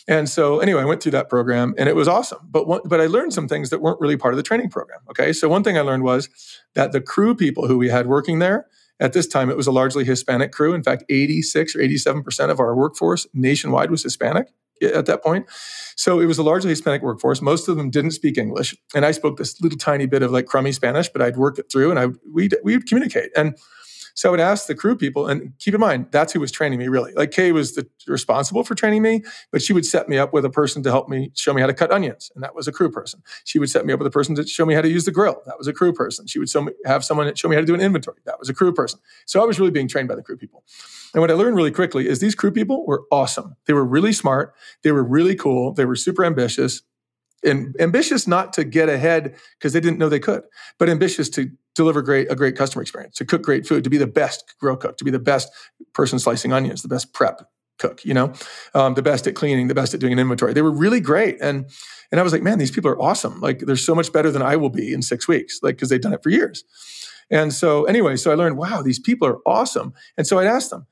[0.08, 2.38] And so anyway, I went through that program and it was awesome.
[2.50, 5.00] But one, but I learned some things that weren't really part of the training program.
[5.10, 5.34] Okay.
[5.34, 6.30] So one thing I learned was
[6.74, 8.66] that the crew people who we had working there,
[9.00, 10.74] at this time, it was a largely Hispanic crew.
[10.74, 14.48] In fact, 86 or 87% of our workforce nationwide was Hispanic
[14.82, 15.46] at that point.
[15.96, 17.42] So it was a largely Hispanic workforce.
[17.42, 20.46] Most of them didn't speak English, and I spoke this little tiny bit of like
[20.46, 23.30] crummy Spanish, but I'd work it through, and I we we would communicate.
[23.36, 23.56] And
[24.14, 26.78] so I would ask the crew people, and keep in mind, that's who was training
[26.78, 27.12] me really.
[27.14, 30.44] Like Kay was the, responsible for training me, but she would set me up with
[30.44, 32.72] a person to help me show me how to cut onions, and that was a
[32.72, 33.22] crew person.
[33.44, 35.12] She would set me up with a person to show me how to use the
[35.12, 35.42] grill.
[35.46, 36.26] That was a crew person.
[36.26, 38.18] She would me, have someone show me how to do an inventory.
[38.24, 39.00] That was a crew person.
[39.26, 40.64] So I was really being trained by the crew people.
[41.14, 43.56] And what I learned really quickly is these crew people were awesome.
[43.66, 44.54] They were really smart.
[44.82, 45.72] They were really cool.
[45.72, 46.82] They were super ambitious.
[47.44, 50.42] and ambitious not to get ahead because they didn't know they could,
[50.78, 51.50] but ambitious to
[51.82, 54.76] deliver great a great customer experience, to cook great food, to be the best grill
[54.76, 55.50] cook, to be the best
[55.94, 58.32] person slicing onions, the best prep cook, you know,
[58.74, 60.52] um, the best at cleaning, the best at doing an inventory.
[60.52, 61.70] They were really great, and
[62.10, 63.40] and I was like, man, these people are awesome.
[63.40, 66.00] Like they're so much better than I will be in six weeks, like because they've
[66.00, 66.64] done it for years.
[67.30, 69.92] And so anyway, so I learned, wow, these people are awesome.
[70.16, 70.86] And so I'd ask them,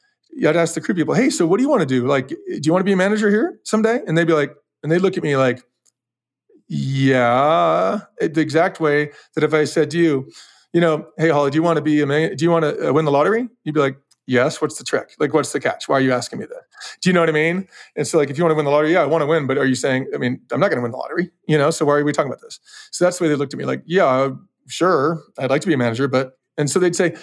[0.47, 2.07] I'd ask the crew people, hey, so what do you want to do?
[2.07, 4.03] Like, do you want to be a manager here someday?
[4.07, 5.63] And they'd be like, and they look at me like,
[6.69, 10.31] yeah, the exact way that if I said to you,
[10.77, 12.91] you know, hey Hala, do you want to be a man- do you want to
[12.91, 13.49] uh, win the lottery?
[13.65, 14.61] You'd be like, yes.
[14.61, 15.15] What's the trick?
[15.19, 15.89] Like, what's the catch?
[15.89, 16.65] Why are you asking me that?
[17.01, 17.67] Do you know what I mean?
[17.97, 19.47] And so, like, if you want to win the lottery, yeah, I want to win.
[19.47, 21.71] But are you saying, I mean, I'm not going to win the lottery, you know?
[21.71, 22.61] So why are we talking about this?
[22.91, 24.29] So that's the way they looked at me, like, yeah,
[24.69, 27.17] sure, I'd like to be a manager, but and so they'd say,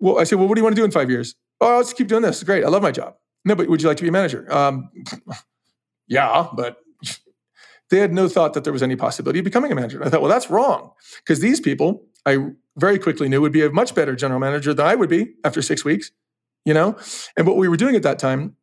[0.00, 1.36] well, I say, well, what do you want to do in five years?
[1.60, 2.42] Oh, I'll just keep doing this.
[2.42, 2.64] Great.
[2.64, 3.14] I love my job.
[3.44, 4.52] No, but would you like to be a manager?
[4.52, 4.90] Um,
[6.08, 6.78] yeah, but
[7.90, 10.02] they had no thought that there was any possibility of becoming a manager.
[10.04, 12.38] I thought, well, that's wrong because these people I
[12.76, 15.62] very quickly knew would be a much better general manager than I would be after
[15.62, 16.10] six weeks,
[16.64, 16.96] you know?
[17.36, 18.56] And what we were doing at that time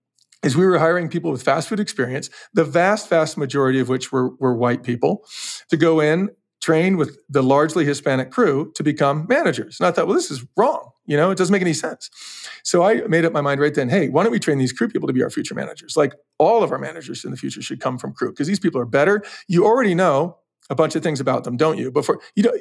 [0.44, 4.12] is we were hiring people with fast food experience, the vast, vast majority of which
[4.12, 5.26] were, were white people,
[5.70, 6.30] to go in,
[6.62, 9.80] train with the largely Hispanic crew to become managers.
[9.80, 10.92] And I thought, well, this is wrong.
[11.06, 12.10] You know, it doesn't make any sense.
[12.64, 14.90] So I made up my mind right then, hey, why don't we train these crew
[14.90, 15.96] people to be our future managers?
[15.96, 18.82] Like all of our managers in the future should come from crew because these people
[18.82, 19.24] are better.
[19.48, 20.38] You already know
[20.70, 21.92] a bunch of things about them, don't you?
[21.92, 22.54] Before you know,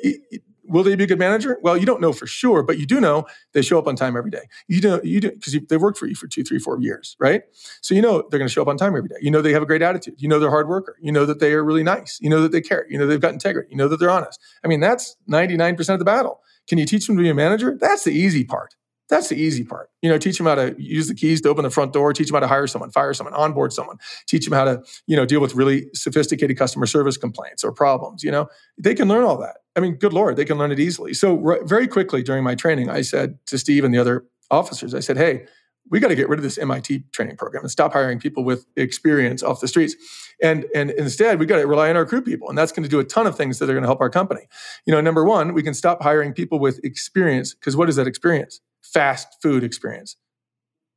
[0.68, 1.58] will they be a good manager?
[1.62, 4.16] Well, you don't know for sure, but you do know they show up on time
[4.16, 4.42] every day.
[4.68, 7.42] You know, you do because they've worked for you for two, three, four years, right?
[7.80, 9.16] So you know they're going to show up on time every day.
[9.20, 10.14] You know they have a great attitude.
[10.18, 10.96] You know they're hard worker.
[11.00, 12.18] You know that they are really nice.
[12.20, 12.86] You know that they care.
[12.88, 13.68] You know they've got integrity.
[13.70, 14.40] You know that they're honest.
[14.64, 16.40] I mean, that's ninety nine percent of the battle.
[16.68, 17.76] Can you teach them to be a manager?
[17.80, 18.74] That's the easy part.
[19.08, 19.90] That's the easy part.
[20.02, 22.28] You know, teach them how to use the keys to open the front door, teach
[22.28, 25.24] them how to hire someone, fire someone, onboard someone, teach them how to, you know,
[25.24, 28.48] deal with really sophisticated customer service complaints or problems, you know.
[28.78, 29.58] They can learn all that.
[29.76, 31.14] I mean, good lord, they can learn it easily.
[31.14, 34.94] So r- very quickly during my training, I said to Steve and the other officers,
[34.94, 35.46] I said, "Hey,
[35.90, 38.66] we got to get rid of this MIT training program and stop hiring people with
[38.76, 39.94] experience off the streets.
[40.42, 42.48] And, and instead, we got to rely on our crew people.
[42.48, 44.10] And that's going to do a ton of things that are going to help our
[44.10, 44.42] company.
[44.84, 48.06] You know, number one, we can stop hiring people with experience because what is that
[48.06, 48.60] experience?
[48.92, 50.16] Fast food experience.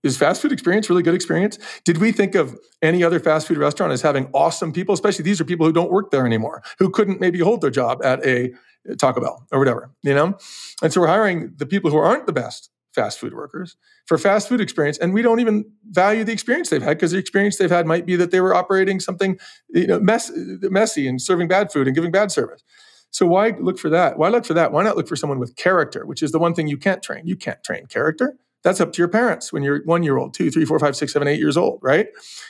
[0.01, 1.59] Is fast food experience really good experience?
[1.83, 4.93] Did we think of any other fast food restaurant as having awesome people?
[4.93, 8.01] Especially these are people who don't work there anymore, who couldn't maybe hold their job
[8.03, 8.53] at a
[8.89, 10.37] uh, Taco Bell or whatever, you know?
[10.81, 13.75] And so we're hiring the people who aren't the best fast food workers
[14.07, 17.17] for fast food experience and we don't even value the experience they've had because the
[17.17, 19.37] experience they've had might be that they were operating something
[19.69, 22.63] you know mess, messy and serving bad food and giving bad service
[23.11, 24.17] so why look for that?
[24.17, 24.71] Why look for that?
[24.71, 27.25] Why not look for someone with character, which is the one thing you can't train?
[27.25, 28.37] You can't train character.
[28.61, 31.13] That's up to your parents when you're one year old, two, three, four, five, six,
[31.13, 32.07] seven, eight years old, right?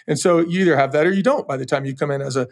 [0.08, 2.22] And so you either have that or you don't by the time you come in
[2.22, 2.48] as a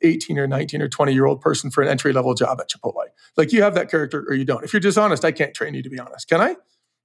[0.00, 3.04] 18 or 19 or 20 year old person for an entry level job at Chipotle.
[3.36, 4.64] Like you have that character or you don't.
[4.64, 6.28] If you're dishonest, I can't train you to be honest.
[6.28, 6.56] Can I?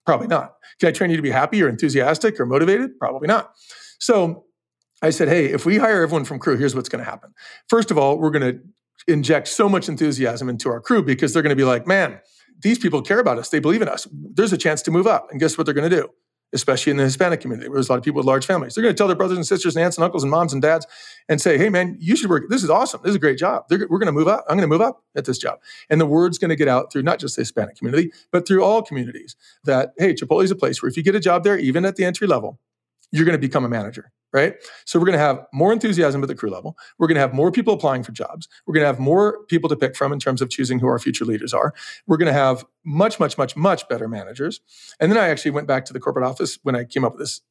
[0.06, 0.56] Probably not.
[0.80, 2.98] Can I train you to be happy or enthusiastic or motivated?
[2.98, 3.52] Probably not.
[4.00, 4.46] So
[5.02, 7.34] I said, hey, if we hire everyone from crew, here's what's going to happen.
[7.68, 8.62] First of all, we're going to
[9.08, 12.20] inject so much enthusiasm into our crew because they're going to be like, man,
[12.62, 13.50] these people care about us.
[13.50, 14.08] They believe in us.
[14.12, 15.28] There's a chance to move up.
[15.32, 16.10] And guess what they're going to do?
[16.54, 18.74] Especially in the Hispanic community, where there's a lot of people with large families.
[18.74, 20.62] They're going to tell their brothers and sisters and aunts and uncles and moms and
[20.62, 20.88] dads
[21.28, 22.46] and say, hey, man, you should work.
[22.50, 23.02] This is awesome.
[23.04, 23.66] This is a great job.
[23.70, 24.46] They're, we're going to move up.
[24.48, 25.60] I'm going to move up at this job.
[25.90, 28.64] And the word's going to get out through not just the Hispanic community, but through
[28.64, 31.58] all communities that, hey, Chipotle is a place where if you get a job there,
[31.58, 32.60] even at the entry level,
[33.12, 34.56] you're going to become a manager right?
[34.86, 36.78] So we're going to have more enthusiasm at the crew level.
[36.98, 38.48] We're going to have more people applying for jobs.
[38.66, 41.00] We're going to have more people to pick from in terms of choosing who our
[41.00, 41.74] future leaders are.
[42.08, 44.62] We're going to have much, much, much, much better managers.
[45.00, 47.22] And then I actually went back to the corporate office when I came up with
[47.22, 47.42] this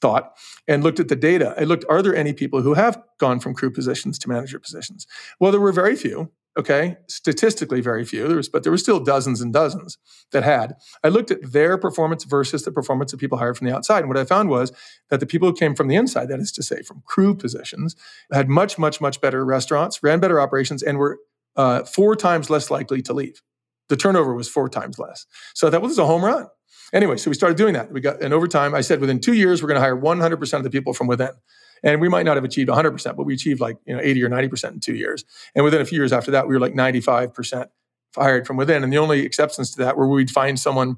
[0.00, 0.36] thought
[0.68, 1.54] and looked at the data.
[1.58, 5.06] I looked, are there any people who have gone from crew positions to manager positions?
[5.40, 9.00] Well, there were very few okay statistically very few there was but there were still
[9.00, 9.98] dozens and dozens
[10.32, 10.74] that had.
[11.04, 14.08] I looked at their performance versus the performance of people hired from the outside and
[14.08, 14.72] what i found was
[15.10, 17.96] that the people who came from the inside that is to say from crew positions
[18.32, 21.18] had much much much better restaurants ran better operations and were
[21.56, 23.42] uh, four times less likely to leave.
[23.88, 25.26] The turnover was four times less.
[25.54, 26.46] So i thought well this is a home run.
[26.92, 27.92] Anyway so we started doing that.
[27.92, 30.54] We got and over time i said within two years we're going to hire 100%
[30.54, 31.30] of the people from within
[31.82, 34.28] and we might not have achieved 100%, but we achieved like, you know, 80 or
[34.28, 35.24] 90% in two years.
[35.54, 37.66] And within a few years after that, we were like 95%
[38.14, 38.82] hired from within.
[38.82, 40.96] And the only exceptions to that were we'd find someone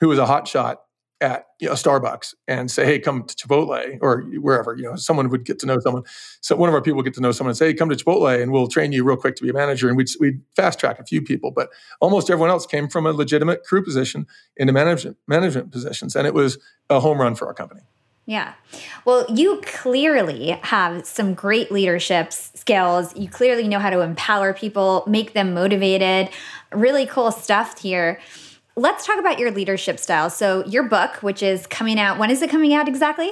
[0.00, 0.82] who was a hot shot
[1.20, 5.28] at you know, Starbucks and say, hey, come to Chipotle or wherever, you know, someone
[5.30, 6.04] would get to know someone.
[6.40, 7.96] So one of our people would get to know someone and say, hey, come to
[7.96, 9.88] Chipotle and we'll train you real quick to be a manager.
[9.88, 13.10] And we'd, we'd fast track a few people, but almost everyone else came from a
[13.10, 14.26] legitimate crew position
[14.56, 16.14] into management, management positions.
[16.14, 17.80] And it was a home run for our company.
[18.28, 18.52] Yeah.
[19.06, 23.16] Well, you clearly have some great leadership skills.
[23.16, 26.28] You clearly know how to empower people, make them motivated.
[26.70, 28.20] Really cool stuff here.
[28.76, 30.28] Let's talk about your leadership style.
[30.28, 33.30] So, your book, which is coming out, when is it coming out exactly?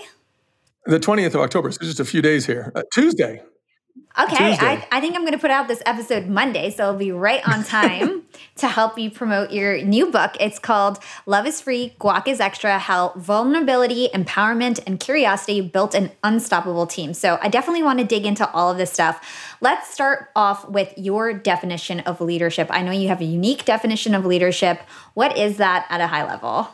[0.87, 2.73] The 20th of October, so just a few days here.
[2.75, 3.43] Uh, Tuesday.
[4.19, 7.13] Okay, I, I, think I'm going to put out this episode Monday, so it'll be
[7.13, 8.23] right on time
[8.57, 10.35] to help you promote your new book.
[10.41, 16.13] It's called Love is Free, Guac is Extra How Vulnerability, Empowerment, and Curiosity Built an
[16.25, 17.13] Unstoppable Team.
[17.13, 19.57] So I definitely want to dig into all of this stuff.
[19.61, 22.69] Let's start off with your definition of leadership.
[22.71, 24.81] I know you have a unique definition of leadership.
[25.13, 26.71] What is that at a high level?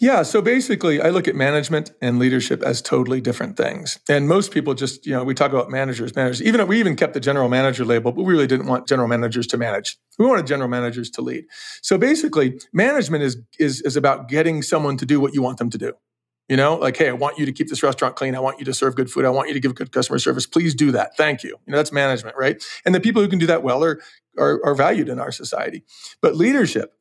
[0.00, 3.98] Yeah, so basically, I look at management and leadership as totally different things.
[4.08, 6.42] And most people just, you know, we talk about managers, managers.
[6.42, 9.46] Even we even kept the general manager label, but we really didn't want general managers
[9.48, 9.96] to manage.
[10.18, 11.44] We wanted general managers to lead.
[11.82, 15.70] So basically, management is is is about getting someone to do what you want them
[15.70, 15.92] to do.
[16.48, 18.34] You know, like, hey, I want you to keep this restaurant clean.
[18.34, 19.24] I want you to serve good food.
[19.24, 20.46] I want you to give good customer service.
[20.46, 21.16] Please do that.
[21.16, 21.56] Thank you.
[21.66, 22.62] You know, that's management, right?
[22.84, 23.98] And the people who can do that well are,
[24.38, 25.84] are, are valued in our society.
[26.20, 26.92] But leadership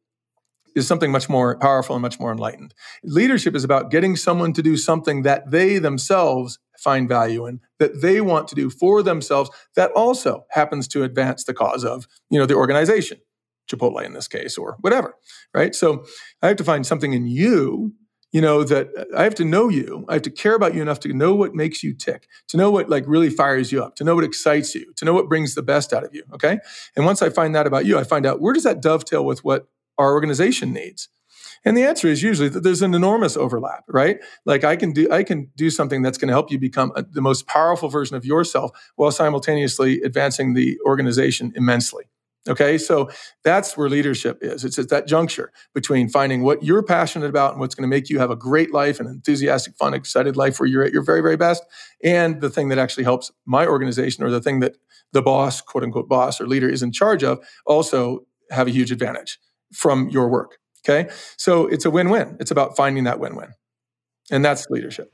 [0.75, 2.73] is something much more powerful and much more enlightened.
[3.03, 8.01] Leadership is about getting someone to do something that they themselves find value in, that
[8.01, 12.39] they want to do for themselves, that also happens to advance the cause of, you
[12.39, 13.19] know, the organization,
[13.71, 15.15] Chipotle in this case, or whatever,
[15.53, 15.73] right?
[15.73, 16.05] So
[16.41, 17.93] I have to find something in you
[18.33, 20.81] you know that uh, i have to know you i have to care about you
[20.81, 23.95] enough to know what makes you tick to know what like really fires you up
[23.95, 26.59] to know what excites you to know what brings the best out of you okay
[26.95, 29.43] and once i find that about you i find out where does that dovetail with
[29.43, 29.67] what
[29.97, 31.09] our organization needs?
[31.65, 34.19] And the answer is usually that there's an enormous overlap, right?
[34.45, 37.03] Like I can do I can do something that's going to help you become a,
[37.03, 42.05] the most powerful version of yourself while simultaneously advancing the organization immensely.
[42.49, 43.09] Okay, so
[43.45, 44.65] that's where leadership is.
[44.65, 48.09] It's at that juncture between finding what you're passionate about and what's going to make
[48.09, 51.21] you have a great life, an enthusiastic, fun, excited life where you're at your very,
[51.21, 51.63] very best,
[52.03, 54.75] and the thing that actually helps my organization or the thing that
[55.13, 58.91] the boss, quote unquote, boss or leader is in charge of also have a huge
[58.91, 59.39] advantage
[59.73, 60.57] from your work.
[60.85, 61.09] Okay.
[61.37, 62.37] So it's a win win.
[62.39, 63.49] It's about finding that win win.
[64.31, 65.11] And that's leadership.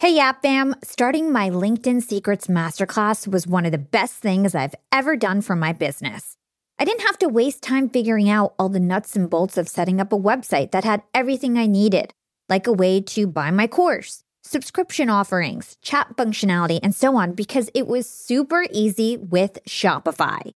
[0.00, 0.76] Hey, Yap Fam.
[0.84, 5.56] Starting my LinkedIn Secrets Masterclass was one of the best things I've ever done for
[5.56, 6.36] my business.
[6.78, 10.00] I didn't have to waste time figuring out all the nuts and bolts of setting
[10.00, 12.14] up a website that had everything I needed,
[12.48, 17.68] like a way to buy my course, subscription offerings, chat functionality, and so on, because
[17.74, 20.52] it was super easy with Shopify.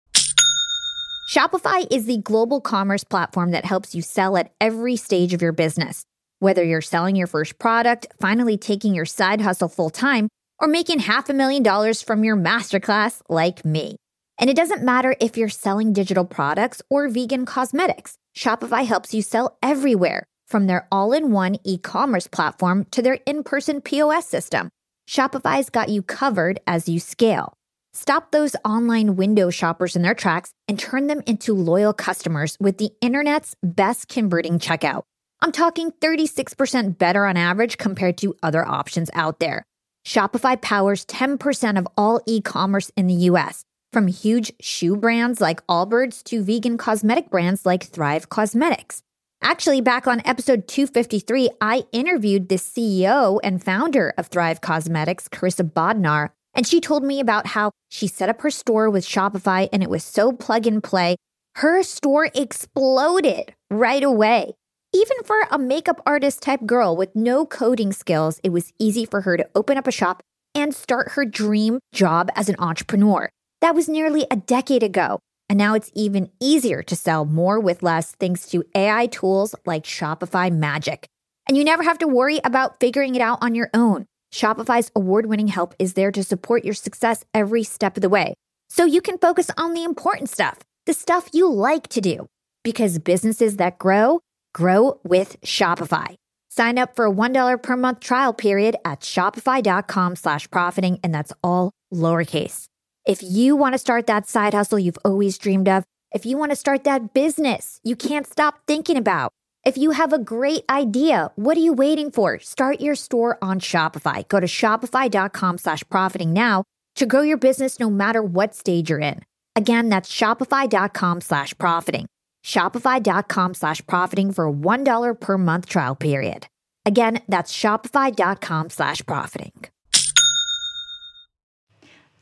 [1.31, 5.53] Shopify is the global commerce platform that helps you sell at every stage of your
[5.53, 6.05] business.
[6.41, 10.29] Whether you're selling your first product, finally taking your side hustle full time,
[10.59, 13.95] or making half a million dollars from your masterclass like me.
[14.41, 19.23] And it doesn't matter if you're selling digital products or vegan cosmetics, Shopify helps you
[19.23, 24.27] sell everywhere, from their all in one e commerce platform to their in person POS
[24.27, 24.69] system.
[25.09, 27.55] Shopify's got you covered as you scale.
[27.93, 32.79] Stop those online window shoppers in their tracks and turn them into loyal customers with
[32.79, 35.03] the internet's best converting checkout.
[35.43, 39.65] I'm talking 36% better on average compared to other options out there.
[40.07, 45.67] Shopify powers 10% of all e commerce in the US, from huge shoe brands like
[45.67, 49.03] Allbirds to vegan cosmetic brands like Thrive Causemetics.
[49.43, 55.69] Actually, back on episode 253, I interviewed the CEO and founder of Thrive Causemetics, Karissa
[55.69, 59.83] Bodnar, and she told me about how she set up her store with Shopify and
[59.83, 61.17] it was so plug and play.
[61.57, 64.55] Her store exploded right away.
[64.93, 69.21] Even for a makeup artist type girl with no coding skills, it was easy for
[69.21, 70.23] her to open up a shop
[70.55, 73.31] and start her dream job as an entrepreneur.
[73.61, 75.21] That was nearly a decade ago.
[75.49, 79.85] And now it's even easier to sell more with less thanks to AI tools like
[79.85, 81.07] Shopify Magic.
[81.47, 84.07] And you never have to worry about figuring it out on your own.
[84.33, 88.35] Shopify's award winning help is there to support your success every step of the way.
[88.69, 92.27] So you can focus on the important stuff, the stuff you like to do,
[92.63, 94.21] because businesses that grow,
[94.55, 96.15] grow with Shopify.
[96.49, 101.33] Sign up for a $1 per month trial period at shopify.com slash profiting, and that's
[101.43, 102.67] all lowercase.
[103.07, 106.53] If you want to start that side hustle you've always dreamed of, if you want
[106.53, 109.33] to start that business you can't stop thinking about,
[109.65, 112.39] if you have a great idea, what are you waiting for?
[112.39, 114.27] Start your store on Shopify.
[114.27, 116.65] Go to shopify.com slash profiting now
[116.97, 119.21] to grow your business no matter what stage you're in.
[119.57, 122.07] Again, that's shopify.com slash profiting.
[122.45, 126.47] Shopify.com slash profiting for a $1 per month trial period.
[126.87, 129.53] Again, that's shopify.com slash profiting.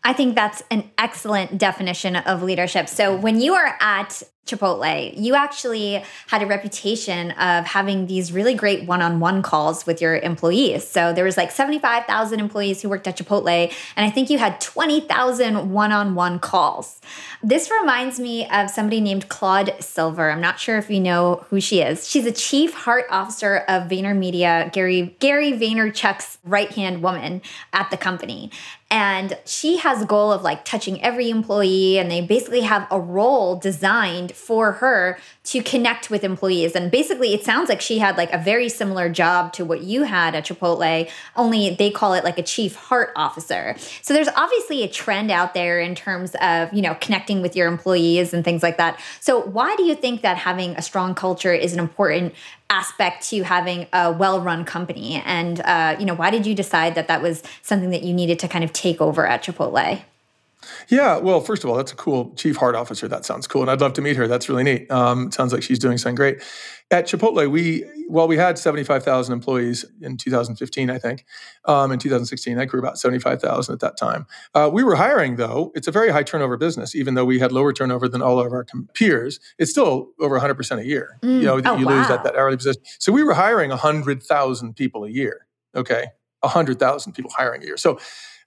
[0.09, 2.89] I think that's an excellent definition of leadership.
[2.89, 8.55] So when you are at Chipotle, you actually had a reputation of having these really
[8.55, 10.89] great one-on-one calls with your employees.
[10.89, 14.59] So there was like 75,000 employees who worked at Chipotle, and I think you had
[14.63, 17.03] 20,000 one-on-one calls.
[17.43, 20.31] This reminds me of somebody named Claude Silver.
[20.31, 22.09] I'm not sure if you know who she is.
[22.09, 27.43] She's a chief heart officer of VaynerMedia, Gary Gary Vaynerchuk's right-hand woman
[27.75, 28.51] at the company.
[28.91, 32.99] And she has a goal of like touching every employee, and they basically have a
[32.99, 36.75] role designed for her to connect with employees.
[36.75, 40.05] And basically, it sounds like she had like a very similar job to what you
[40.05, 43.77] had at Chipotle, only they call it like a chief heart officer.
[44.01, 47.69] So there's obviously a trend out there in terms of, you know, connecting with your
[47.69, 48.99] employees and things like that.
[49.21, 52.35] So why do you think that having a strong culture is an important
[52.71, 57.09] aspect to having a well-run company and uh, you know why did you decide that
[57.09, 60.03] that was something that you needed to kind of take over at chipotle
[60.89, 63.09] yeah, well, first of all, that's a cool chief heart officer.
[63.09, 64.27] That sounds cool, and I'd love to meet her.
[64.27, 64.91] That's really neat.
[64.91, 66.43] Um, sounds like she's doing something great.
[66.91, 71.27] At Chipotle, we well, we had seventy five thousand employees in 2015, I think.
[71.67, 74.27] Um, in 2016, I grew about seventy five thousand at that time.
[74.55, 75.71] Uh, we were hiring though.
[75.75, 78.51] It's a very high turnover business, even though we had lower turnover than all of
[78.53, 78.65] our
[78.95, 79.39] peers.
[79.59, 81.19] It's still over 100 percent a year.
[81.23, 81.41] Mm.
[81.41, 81.99] You know, oh, you wow.
[81.99, 82.81] lose that that hourly position.
[82.99, 85.47] So we were hiring hundred thousand people a year.
[85.77, 86.07] Okay,
[86.43, 87.77] hundred thousand people hiring a year.
[87.77, 87.99] So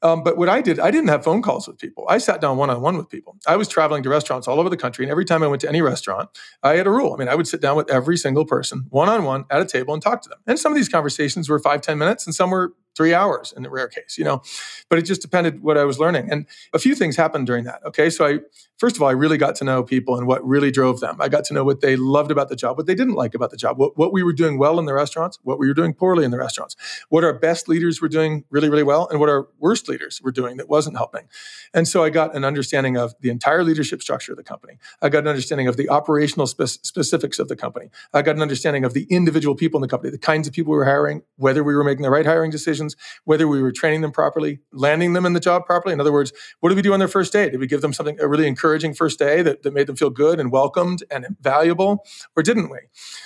[0.02, 2.06] um, but what I did, I didn't have phone calls with people.
[2.10, 3.38] I sat down one on one with people.
[3.47, 5.06] I was traveling to restaurants all over the country.
[5.06, 6.30] And every time I went to any restaurant,
[6.64, 7.14] I had a rule.
[7.14, 9.66] I mean, I would sit down with every single person one on one at a
[9.66, 10.39] table and talk to them.
[10.47, 13.64] And some of these conversations were five, ten minutes, and some were three hours in
[13.64, 14.42] the rare case, you know.
[14.89, 16.32] But it just depended what I was learning.
[16.32, 17.82] And a few things happened during that.
[17.86, 18.10] Okay.
[18.10, 18.39] So I
[18.82, 21.16] first of all, I really got to know people and what really drove them.
[21.20, 23.52] I got to know what they loved about the job, what they didn't like about
[23.52, 25.94] the job, what, what we were doing well in the restaurants, what we were doing
[25.94, 26.76] poorly in the restaurants,
[27.10, 30.32] what our best leaders were doing really, really well, and what our worst leaders were
[30.32, 31.28] doing that wasn't helping.
[31.76, 34.80] And so I got an understanding of the entire leadership structure of the company.
[35.00, 37.92] I got an understanding of the operational spe- specifics of the company.
[38.16, 40.72] I got an understanding of the individual people in the company, the kinds of people
[40.72, 42.81] we were hiring, whether we were making the right hiring decisions,
[43.26, 45.94] whether we were training them properly, landing them in the job properly.
[45.94, 47.50] In other words, what did we do on their first day?
[47.50, 50.10] Did we give them something a really encouraging first day that, that made them feel
[50.10, 52.06] good and welcomed and valuable,
[52.36, 52.80] or didn't we?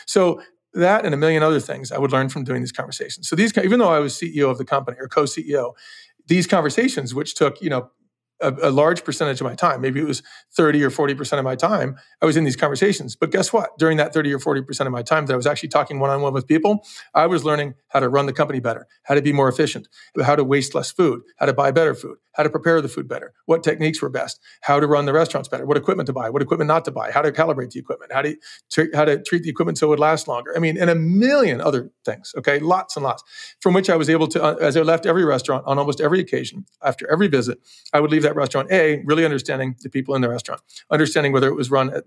[0.06, 0.42] So
[0.74, 3.30] that and a million other things I would learn from doing these conversations.
[3.30, 5.74] So these, even though I was CEO of the company or co-CEO,
[6.28, 7.90] these conversations, which took you know
[8.42, 10.22] a, a, large percentage of my time, maybe it was
[10.56, 13.16] 30 or 40% of my time, I was in these conversations.
[13.16, 13.78] But guess what?
[13.78, 16.22] During that 30 or 40% of my time that I was actually talking one on
[16.22, 19.32] one with people, I was learning how to run the company better, how to be
[19.32, 19.88] more efficient,
[20.22, 23.08] how to waste less food, how to buy better food, how to prepare the food
[23.08, 26.30] better, what techniques were best, how to run the restaurants better, what equipment to buy,
[26.30, 28.36] what equipment not to buy, how to calibrate the equipment, how to,
[28.94, 30.54] how to treat the equipment so it would last longer.
[30.56, 32.60] I mean, and a million other things, okay?
[32.60, 33.24] Lots and lots,
[33.62, 36.20] from which I was able to, uh, as I left every restaurant on almost every
[36.20, 37.60] occasion, after every visit,
[37.94, 40.62] I would leave that restaurant, A, really understanding the people in the restaurant,
[40.92, 42.02] understanding whether it was run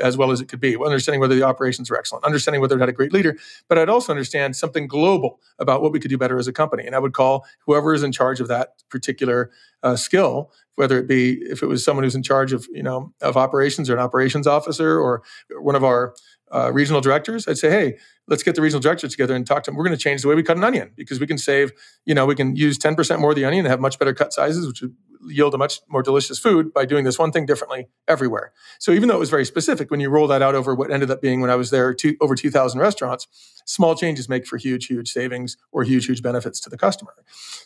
[0.00, 2.80] as well as it could be, understanding whether the operations were excellent, understanding whether it
[2.80, 3.36] had a great leader,
[3.68, 6.86] but I'd also understand something global about what we could do better as a company.
[6.86, 9.50] And I would call whoever is in charge of that particular
[9.82, 13.12] uh, skill, whether it be if it was someone who's in charge of you know
[13.20, 15.22] of operations or an operations officer or
[15.60, 16.14] one of our
[16.52, 17.98] uh, regional directors, I'd say, hey,
[18.28, 19.76] let's get the regional directors together and talk to them.
[19.76, 21.72] We're going to change the way we cut an onion because we can save,
[22.04, 24.32] you know, we can use 10% more of the onion and have much better cut
[24.32, 24.82] sizes, which
[25.28, 28.52] yield a much more delicious food by doing this one thing differently everywhere.
[28.78, 31.10] So even though it was very specific, when you roll that out over what ended
[31.10, 33.26] up being when I was there, two, over 2,000 restaurants,
[33.66, 37.14] small changes make for huge, huge savings or huge, huge benefits to the customer.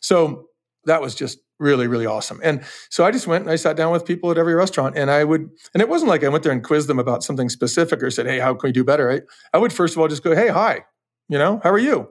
[0.00, 0.48] So
[0.84, 3.92] that was just really really awesome and so i just went and i sat down
[3.92, 6.52] with people at every restaurant and i would and it wasn't like i went there
[6.52, 9.20] and quizzed them about something specific or said hey how can we do better I,
[9.52, 10.84] I would first of all just go hey hi
[11.28, 12.09] you know how are you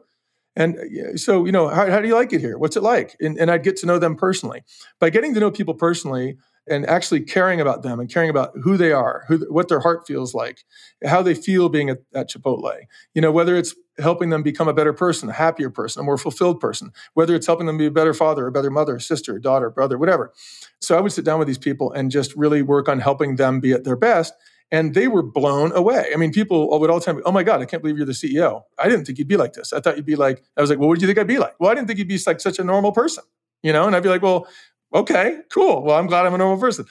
[0.58, 3.38] and so you know how, how do you like it here what's it like and,
[3.38, 4.64] and i'd get to know them personally
[5.00, 6.38] by getting to know people personally
[6.70, 10.06] and actually caring about them and caring about who they are, who, what their heart
[10.06, 10.64] feels like,
[11.06, 12.74] how they feel being at, at, Chipotle.
[13.14, 16.18] You know, whether it's helping them become a better person, a happier person, a more
[16.18, 19.70] fulfilled person, whether it's helping them be a better father, a better mother, sister, daughter,
[19.70, 20.34] brother, whatever.
[20.82, 23.60] So I would sit down with these people and just really work on helping them
[23.60, 24.34] be at their best.
[24.72, 26.12] And they were blown away.
[26.14, 28.12] I mean, people would all the time, oh my God, I can't believe you're the
[28.12, 28.64] CEO.
[28.78, 29.72] I didn't think you'd be like this.
[29.72, 31.38] I thought you'd be like, I was like, well, what did you think I'd be
[31.38, 31.56] like?
[31.60, 33.24] Well, I didn't think you'd be like such a normal person,
[33.64, 33.88] you know?
[33.88, 34.48] And I'd be like, well,
[34.94, 35.84] okay, cool.
[35.84, 36.86] Well, I'm glad I'm a normal person.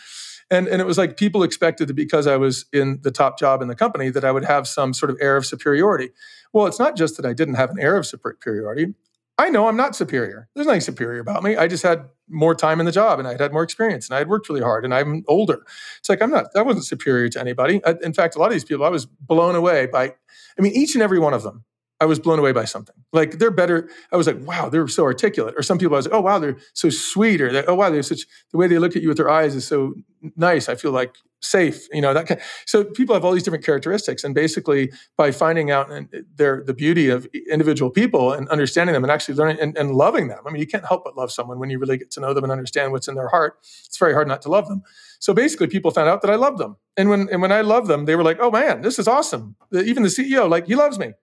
[0.51, 3.63] And, and it was like people expected that because I was in the top job
[3.63, 6.11] in the company that I would have some sort of air of superiority.
[6.53, 8.95] Well, it's not just that I didn't have an air of superiority.
[9.39, 10.49] I know I'm not superior.
[10.55, 11.57] There's nothing superior about me.
[11.57, 14.19] I just had more time in the job and I had more experience and I
[14.19, 15.65] had worked really hard and I'm older.
[15.99, 17.81] It's like I'm not, I wasn't superior to anybody.
[17.85, 20.15] I, in fact, a lot of these people, I was blown away by,
[20.59, 21.65] I mean, each and every one of them
[22.01, 22.95] I was blown away by something.
[23.13, 23.89] Like they're better.
[24.13, 25.55] I was like, wow, they're so articulate.
[25.57, 27.41] Or some people, I was like, oh wow, they're so sweet.
[27.41, 29.67] Or oh wow, they're such the way they look at you with their eyes is
[29.67, 29.95] so
[30.37, 30.69] nice.
[30.69, 31.89] I feel like safe.
[31.93, 32.27] You know that.
[32.27, 35.91] Kind, so people have all these different characteristics, and basically by finding out
[36.35, 40.29] their the beauty of individual people and understanding them and actually learning and, and loving
[40.29, 40.41] them.
[40.47, 42.45] I mean, you can't help but love someone when you really get to know them
[42.45, 43.57] and understand what's in their heart.
[43.87, 44.83] It's very hard not to love them.
[45.19, 47.89] So basically, people found out that I loved them, and when and when I loved
[47.89, 49.57] them, they were like, oh man, this is awesome.
[49.73, 51.15] Even the CEO, like, he loves me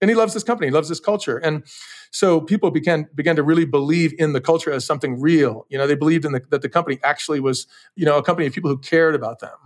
[0.00, 1.38] and he loves this company, he loves this culture.
[1.38, 1.64] And
[2.10, 5.66] so people began began to really believe in the culture as something real.
[5.68, 8.46] You know, they believed in the, that the company actually was, you know, a company
[8.46, 9.56] of people who cared about them.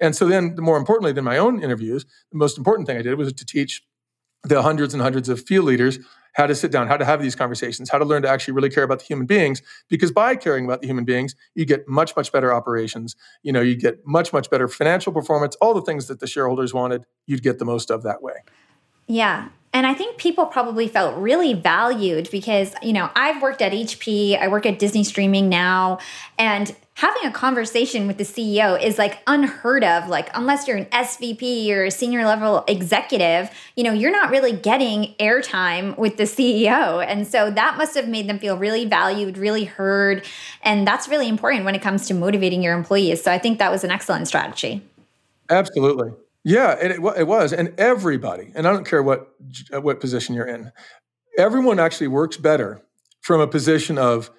[0.00, 3.16] And so then, more importantly than my own interviews, the most important thing I did
[3.18, 3.82] was to teach
[4.42, 5.98] the hundreds and hundreds of field leaders
[6.34, 8.68] how to sit down, how to have these conversations, how to learn to actually really
[8.68, 9.62] care about the human beings.
[9.88, 13.14] Because by caring about the human beings, you get much, much better operations.
[13.42, 16.74] You know, you get much, much better financial performance, all the things that the shareholders
[16.74, 18.34] wanted, you'd get the most of that way.
[19.06, 19.48] Yeah.
[19.74, 24.40] And I think people probably felt really valued because, you know, I've worked at HP,
[24.40, 25.98] I work at Disney Streaming now,
[26.38, 30.08] and having a conversation with the CEO is like unheard of.
[30.08, 34.52] Like, unless you're an SVP or a senior level executive, you know, you're not really
[34.52, 37.04] getting airtime with the CEO.
[37.04, 40.24] And so that must have made them feel really valued, really heard.
[40.62, 43.24] And that's really important when it comes to motivating your employees.
[43.24, 44.82] So I think that was an excellent strategy.
[45.50, 46.12] Absolutely.
[46.44, 49.30] Yeah, it, it was, and everybody, and I don't care what
[49.70, 50.72] what position you're in,
[51.38, 52.82] everyone actually works better
[53.22, 54.30] from a position of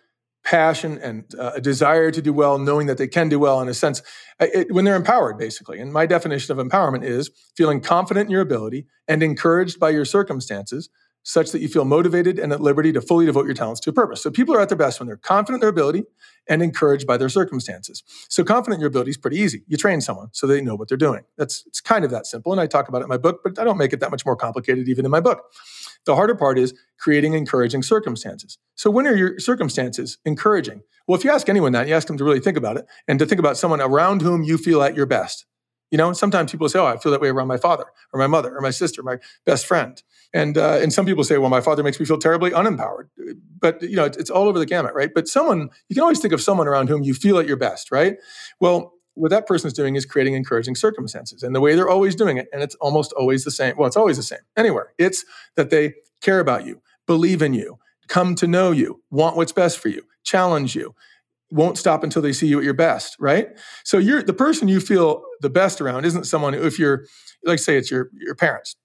[0.43, 3.67] passion and uh, a desire to do well, knowing that they can do well in
[3.67, 4.03] a sense
[4.39, 5.79] it, when they're empowered, basically.
[5.79, 10.05] And my definition of empowerment is feeling confident in your ability and encouraged by your
[10.05, 10.89] circumstances
[11.25, 13.93] such that you feel motivated and at liberty to fully devote your talents to a
[13.93, 14.21] purpose.
[14.21, 16.03] So people are at their best when they're confident in their ability
[16.47, 18.03] and encouraged by their circumstances.
[18.29, 19.63] So confident in your ability is pretty easy.
[19.67, 21.23] You train someone so they know what they're doing.
[21.35, 22.51] That's it's kind of that simple.
[22.51, 24.23] And I talk about it in my book, but I don't make it that much
[24.23, 25.51] more complicated even in my book.
[26.05, 28.59] The harder part is creating encouraging circumstances.
[28.75, 30.83] So when are your circumstances encouraging?
[31.07, 33.17] Well, if you ask anyone that, you ask them to really think about it and
[33.17, 35.47] to think about someone around whom you feel at your best.
[35.91, 38.27] You know, sometimes people say, "Oh, I feel that way around my father or my
[38.27, 40.01] mother or my sister, my best friend."
[40.33, 43.07] And uh, and some people say, "Well, my father makes me feel terribly unempowered."
[43.59, 45.11] But you know, it's, it's all over the gamut, right?
[45.13, 47.91] But someone you can always think of someone around whom you feel at your best,
[47.91, 48.17] right?
[48.59, 52.15] Well, what that person is doing is creating encouraging circumstances, and the way they're always
[52.15, 53.75] doing it, and it's almost always the same.
[53.77, 54.93] Well, it's always the same anywhere.
[54.97, 55.23] It's
[55.55, 57.77] that they care about you, believe in you,
[58.07, 60.95] come to know you, want what's best for you, challenge you
[61.51, 63.49] won't stop until they see you at your best, right?
[63.83, 67.05] So you're the person you feel the best around isn't someone if you're
[67.43, 68.75] like say it's your your parents.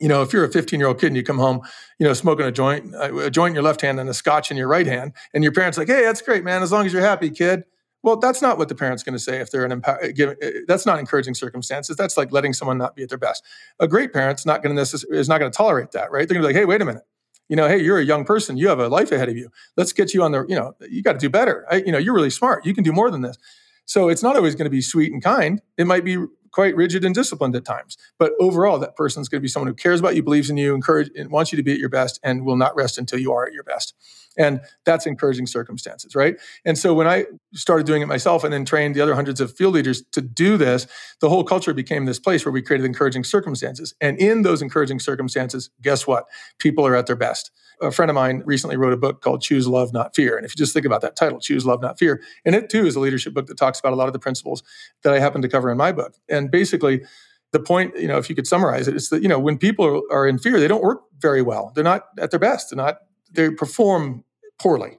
[0.00, 1.60] You know, if you're a 15 year old kid and you come home,
[2.00, 4.56] you know, smoking a joint, a joint in your left hand and a scotch in
[4.56, 7.02] your right hand, and your parents like, hey, that's great, man, as long as you're
[7.02, 7.64] happy, kid.
[8.02, 10.02] Well, that's not what the parent's going to say if they're an empower.
[10.02, 11.96] Uh, that's not encouraging circumstances.
[11.96, 13.44] That's like letting someone not be at their best.
[13.78, 16.26] A great parent's not going to necess- is not going to tolerate that, right?
[16.26, 17.04] They're going to be like, hey, wait a minute
[17.48, 19.50] you know, hey, you're a young person, you have a life ahead of you.
[19.76, 21.66] Let's get you on the, you know, you got to do better.
[21.70, 22.64] I, you know, you're really smart.
[22.64, 23.36] You can do more than this.
[23.84, 25.60] So it's not always going to be sweet and kind.
[25.76, 26.18] It might be
[26.52, 27.96] quite rigid and disciplined at times.
[28.18, 30.74] But overall, that person's going to be someone who cares about you, believes in you,
[30.74, 33.32] encourage, and wants you to be at your best, and will not rest until you
[33.32, 33.94] are at your best.
[34.36, 36.36] And that's encouraging circumstances, right?
[36.64, 39.54] And so when I started doing it myself and then trained the other hundreds of
[39.54, 40.86] field leaders to do this,
[41.20, 43.94] the whole culture became this place where we created encouraging circumstances.
[44.00, 46.26] And in those encouraging circumstances, guess what?
[46.58, 47.50] People are at their best.
[47.80, 50.36] A friend of mine recently wrote a book called Choose Love, Not Fear.
[50.36, 52.86] And if you just think about that title, Choose Love, Not Fear, and it too
[52.86, 54.62] is a leadership book that talks about a lot of the principles
[55.02, 56.14] that I happen to cover in my book.
[56.28, 57.02] And basically,
[57.50, 60.02] the point, you know, if you could summarize it, it's that, you know, when people
[60.10, 61.70] are in fear, they don't work very well.
[61.74, 62.70] They're not at their best.
[62.70, 62.98] They're not
[63.32, 64.24] they perform
[64.58, 64.98] poorly.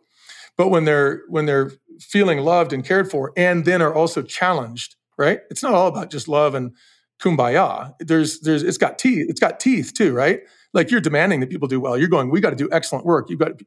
[0.57, 4.95] But when they're when they're feeling loved and cared for, and then are also challenged,
[5.17, 5.39] right?
[5.49, 6.75] It's not all about just love and
[7.21, 7.93] kumbaya.
[7.99, 9.27] There's there's it's got teeth.
[9.29, 10.41] It's got teeth too, right?
[10.73, 11.97] Like you're demanding that people do well.
[11.97, 13.29] You're going, we got to do excellent work.
[13.29, 13.65] You've got, to,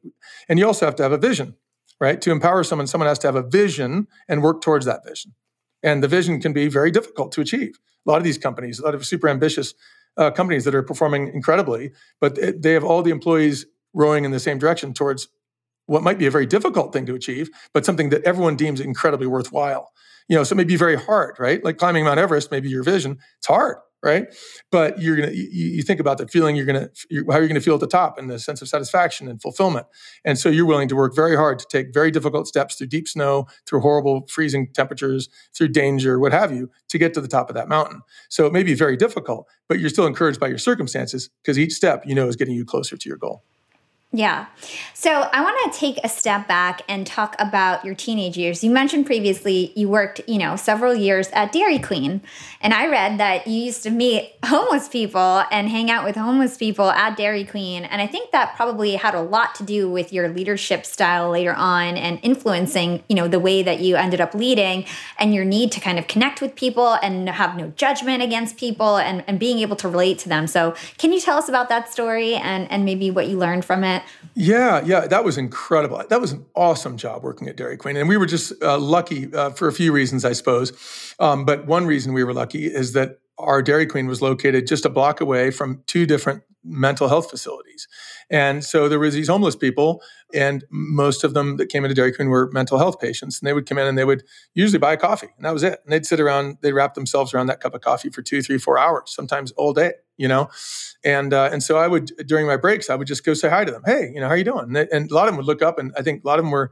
[0.49, 1.55] and you also have to have a vision,
[2.01, 2.19] right?
[2.21, 5.33] To empower someone, someone has to have a vision and work towards that vision.
[5.81, 7.79] And the vision can be very difficult to achieve.
[8.05, 9.73] A lot of these companies, a lot of super ambitious
[10.17, 14.39] uh, companies that are performing incredibly, but they have all the employees rowing in the
[14.39, 15.27] same direction towards
[15.87, 19.27] what might be a very difficult thing to achieve, but something that everyone deems incredibly
[19.27, 19.91] worthwhile.
[20.27, 21.63] You know, so it may be very hard, right?
[21.63, 24.27] Like climbing Mount Everest, maybe your vision, it's hard, right?
[24.69, 26.89] But you're gonna, you, you think about the feeling you're gonna,
[27.31, 29.87] how you're gonna feel at the top, and the sense of satisfaction and fulfillment.
[30.25, 33.07] And so you're willing to work very hard to take very difficult steps through deep
[33.07, 37.47] snow, through horrible freezing temperatures, through danger, what have you, to get to the top
[37.49, 38.01] of that mountain.
[38.27, 41.71] So it may be very difficult, but you're still encouraged by your circumstances because each
[41.71, 43.45] step you know is getting you closer to your goal.
[44.17, 44.47] Yeah.
[44.95, 48.63] So I want to take a step back and talk about your teenage years.
[48.63, 52.21] You mentioned previously you worked, you know, several years at Dairy Queen.
[52.59, 56.57] And I read that you used to meet homeless people and hang out with homeless
[56.57, 57.83] people at Dairy Queen.
[57.83, 61.53] And I think that probably had a lot to do with your leadership style later
[61.53, 64.85] on and influencing, you know, the way that you ended up leading
[65.19, 68.97] and your need to kind of connect with people and have no judgment against people
[68.97, 70.47] and, and being able to relate to them.
[70.47, 73.83] So can you tell us about that story and, and maybe what you learned from
[73.83, 74.01] it?
[74.35, 76.03] Yeah, yeah, that was incredible.
[76.09, 79.33] That was an awesome job working at Dairy Queen, and we were just uh, lucky
[79.33, 81.15] uh, for a few reasons, I suppose.
[81.19, 84.85] Um, but one reason we were lucky is that our Dairy Queen was located just
[84.85, 87.87] a block away from two different mental health facilities.
[88.29, 90.01] And so there was these homeless people,
[90.33, 93.39] and most of them that came into Dairy Queen were mental health patients.
[93.39, 95.63] And they would come in and they would usually buy a coffee, and that was
[95.63, 95.79] it.
[95.83, 98.57] And they'd sit around, they'd wrap themselves around that cup of coffee for two, three,
[98.57, 100.49] four hours, sometimes all day, you know.
[101.03, 103.65] And uh, and so I would during my breaks, I would just go say hi
[103.65, 103.83] to them.
[103.85, 104.65] Hey, you know, how are you doing?
[104.65, 106.39] And, they, and a lot of them would look up, and I think a lot
[106.39, 106.71] of them were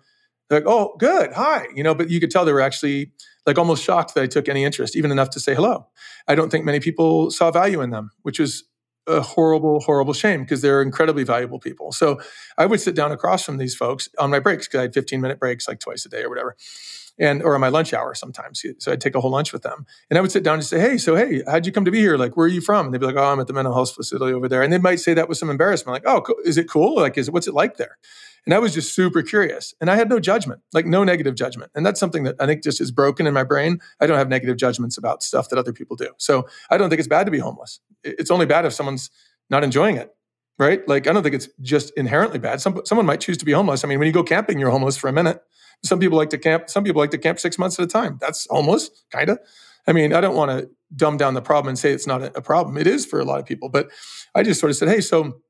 [0.50, 1.96] like, "Oh, good, hi," you know.
[1.96, 3.12] But you could tell they were actually
[3.46, 5.88] like almost shocked that I took any interest, even enough to say hello.
[6.28, 8.64] I don't think many people saw value in them, which was
[9.08, 11.92] a horrible, horrible shame because they're incredibly valuable people.
[11.92, 12.20] So
[12.58, 15.22] I would sit down across from these folks on my breaks because I had 15
[15.22, 16.56] minute breaks like twice a day or whatever.
[17.18, 18.64] And or on my lunch hour sometimes.
[18.80, 19.86] So I'd take a whole lunch with them.
[20.10, 22.00] And I would sit down and say, Hey, so hey, how'd you come to be
[22.00, 22.18] here?
[22.18, 22.88] Like, where are you from?
[22.88, 24.62] And they'd be like, Oh, I'm at the mental health facility over there.
[24.62, 26.96] And they might say that with some embarrassment, like, Oh, is it cool?
[26.96, 27.98] Like, is what's it like there?
[28.46, 29.74] And I was just super curious.
[29.82, 31.72] And I had no judgment, like no negative judgment.
[31.74, 33.80] And that's something that I think just is broken in my brain.
[34.00, 36.10] I don't have negative judgments about stuff that other people do.
[36.18, 37.80] So I don't think it's bad to be homeless.
[38.04, 39.10] It's only bad if someone's
[39.50, 40.16] not enjoying it
[40.58, 40.88] right?
[40.88, 42.62] Like i don't think it's just inherently bad.
[42.62, 43.84] Some, someone might choose to be homeless.
[43.84, 45.42] I mean when you go camping you're homeless for a minute.
[45.84, 48.18] Some people like to camp some people like to camp six months at a time.
[48.20, 49.40] That's homeless kind of
[49.88, 52.42] i mean i don't want to dumb down the problem and say it's not a,
[52.42, 52.78] problem.
[52.78, 53.90] It is for a lot of people but
[54.34, 55.42] i just sort of said hey so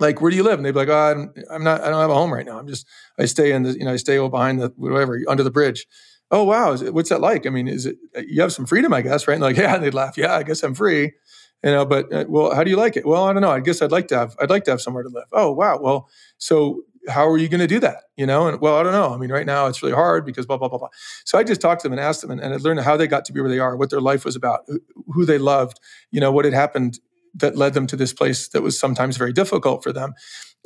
[0.00, 0.58] like where do you live?
[0.58, 2.58] And they'd be like oh I'm, I'm not i don't have a home right now.
[2.58, 2.86] I'm just
[3.18, 5.86] i stay in the you know i stay behind the whatever under the bridge.
[6.30, 6.72] Oh wow.
[6.72, 7.46] It, what's that like?
[7.46, 9.34] I mean is it you have some freedom i guess right?
[9.34, 9.74] And like yeah.
[9.74, 11.12] And they'd laugh yeah i guess i'm free
[11.64, 13.06] you know but uh, well how do you like it?
[13.06, 13.50] Well i don't know.
[13.50, 15.26] I guess i'd like to have i'd like to have somewhere to live.
[15.32, 15.78] Oh wow.
[15.80, 16.08] Well
[16.38, 18.04] so how are you going to do that?
[18.16, 19.12] You know and well i don't know.
[19.14, 20.88] I mean right now it's really hard because blah blah blah blah.
[21.24, 23.06] So i just talked to them and asked them and, and i learned how they
[23.06, 24.60] got to be where they are what their life was about
[25.14, 25.78] who, they loved
[26.10, 26.98] you know what had happened
[27.34, 30.14] that led them to this place that was sometimes very difficult for them.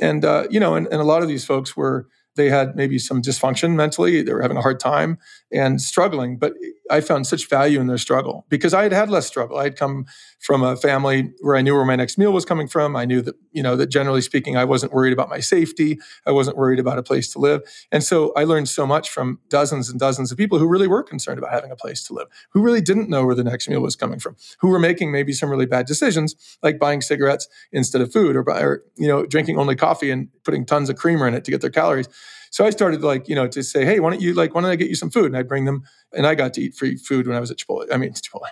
[0.01, 2.99] And uh, you know and, and a lot of these folks were they had maybe
[2.99, 4.23] some dysfunction mentally.
[4.23, 5.19] They were having a hard time
[5.53, 6.39] and struggling.
[6.39, 6.55] But
[6.91, 9.59] I found such value in their struggle because I had had less struggle.
[9.59, 10.07] I had come
[10.39, 12.95] from a family where I knew where my next meal was coming from.
[12.95, 15.99] I knew that, you know, that generally speaking, I wasn't worried about my safety.
[16.27, 17.63] I wasn't worried about a place to live.
[17.91, 21.03] And so I learned so much from dozens and dozens of people who really were
[21.03, 23.81] concerned about having a place to live, who really didn't know where the next meal
[23.81, 28.01] was coming from, who were making maybe some really bad decisions, like buying cigarettes instead
[28.01, 31.35] of food or, or you know, drinking only coffee and putting tons of creamer in
[31.35, 32.09] it to get their calories.
[32.57, 34.71] So I started like, you know, to say, hey, why don't you like, why don't
[34.71, 35.27] I get you some food?
[35.27, 35.83] And I'd bring them,
[36.15, 37.87] and I got to eat free food when I was at Chipotle.
[37.93, 38.49] I mean, Chipotle,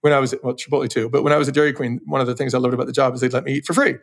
[0.00, 1.08] when I was at, well, Chipotle too.
[1.08, 2.92] But when I was at Dairy Queen, one of the things I loved about the
[2.92, 3.96] job is they'd let me eat for free.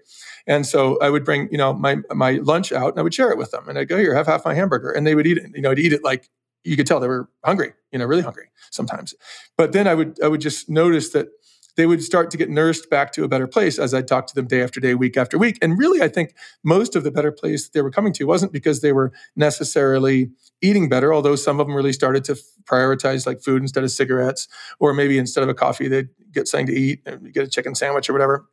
[0.46, 3.32] And so I would bring, you know, my my lunch out and I would share
[3.32, 3.70] it with them.
[3.70, 4.92] And I'd go, here, have half my hamburger.
[4.92, 5.50] And they would eat it.
[5.56, 6.30] You know, I'd eat it like
[6.66, 9.14] you could tell they were hungry, you know, really hungry sometimes.
[9.58, 11.30] But then I would I would just notice that
[11.76, 14.36] they would start to get nursed back to a better place as I talked to
[14.36, 15.58] them day after day, week after week.
[15.62, 18.82] And really, I think most of the better place they were coming to wasn't because
[18.82, 23.62] they were necessarily eating better, although some of them really started to prioritize like food
[23.62, 24.48] instead of cigarettes,
[24.80, 27.76] or maybe instead of a coffee, they'd get something to eat and get a chicken
[27.76, 28.46] sandwich or whatever.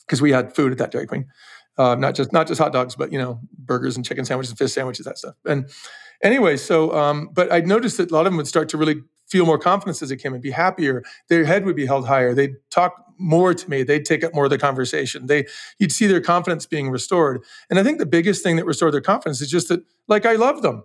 [0.00, 1.26] Because we had food at that Dairy Queen.
[1.76, 4.58] Uh, not just not just hot dogs, but you know, burgers and chicken sandwiches and
[4.58, 5.34] fish sandwiches, that stuff.
[5.44, 5.68] And
[6.22, 9.02] anyway, so um, but I'd noticed that a lot of them would start to really
[9.28, 11.02] feel more confidence as they came and be happier.
[11.28, 12.34] Their head would be held higher.
[12.34, 13.82] They'd talk more to me.
[13.82, 15.26] They'd take up more of the conversation.
[15.26, 15.46] They
[15.78, 17.42] you'd see their confidence being restored.
[17.70, 20.34] And I think the biggest thing that restored their confidence is just that like I
[20.34, 20.84] love them.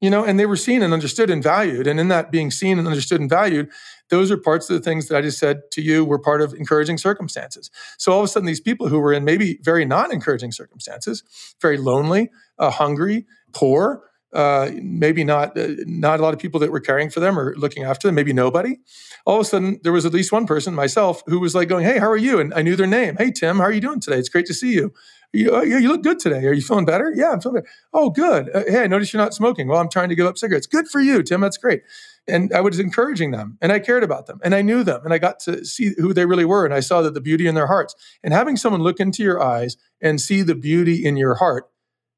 [0.00, 1.86] You know, and they were seen and understood and valued.
[1.86, 3.70] And in that being seen and understood and valued,
[4.08, 6.54] those are parts of the things that I just said to you were part of
[6.54, 7.70] encouraging circumstances.
[7.98, 11.22] So all of a sudden, these people who were in maybe very non encouraging circumstances,
[11.60, 14.02] very lonely, uh, hungry, poor,
[14.32, 17.54] uh, maybe not uh, not a lot of people that were caring for them or
[17.56, 18.78] looking after them, maybe nobody.
[19.26, 21.84] All of a sudden, there was at least one person, myself, who was like going,
[21.84, 23.16] "Hey, how are you?" And I knew their name.
[23.18, 24.18] "Hey, Tim, how are you doing today?
[24.18, 24.92] It's great to see you."
[25.32, 26.44] You, yeah, you look good today.
[26.46, 27.12] Are you feeling better?
[27.14, 27.72] Yeah, I'm feeling better.
[27.92, 28.50] Oh, good.
[28.52, 29.68] Uh, hey, I noticed you're not smoking.
[29.68, 30.66] Well, I'm trying to give up cigarettes.
[30.66, 31.40] Good for you, Tim.
[31.40, 31.82] That's great.
[32.26, 35.14] And I was encouraging them, and I cared about them, and I knew them, and
[35.14, 37.54] I got to see who they really were, and I saw that the beauty in
[37.54, 37.94] their hearts.
[38.24, 41.66] And having someone look into your eyes and see the beauty in your heart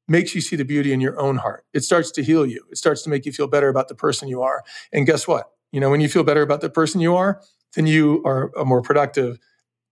[0.07, 1.65] makes you see the beauty in your own heart.
[1.73, 2.63] It starts to heal you.
[2.71, 4.63] It starts to make you feel better about the person you are.
[4.91, 5.51] And guess what?
[5.71, 7.41] You know, when you feel better about the person you are,
[7.75, 9.39] then you are a more productive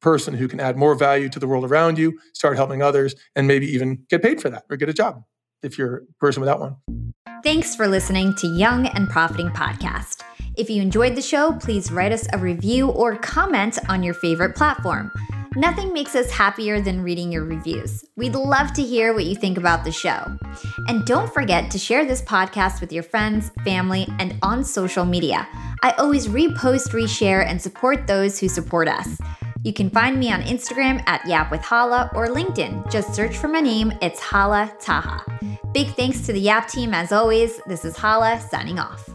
[0.02, 3.48] person who can add more value to the world around you, start helping others, and
[3.48, 5.24] maybe even get paid for that or get a job
[5.64, 6.76] if you're a person without one.
[7.44, 10.22] Thanks for listening to Young and Profiting Podcast.
[10.58, 14.56] If you enjoyed the show, please write us a review or comment on your favorite
[14.56, 15.12] platform.
[15.58, 18.06] Nothing makes us happier than reading your reviews.
[18.16, 20.38] We'd love to hear what you think about the show.
[20.88, 25.46] And don't forget to share this podcast with your friends, family, and on social media.
[25.84, 29.18] I always repost, reshare, and support those who support us.
[29.66, 32.90] You can find me on Instagram at Yap with Hala or LinkedIn.
[32.90, 35.26] Just search for my name, it's Hala Taha.
[35.74, 37.60] Big thanks to the Yap team as always.
[37.68, 39.10] This is Hala signing off.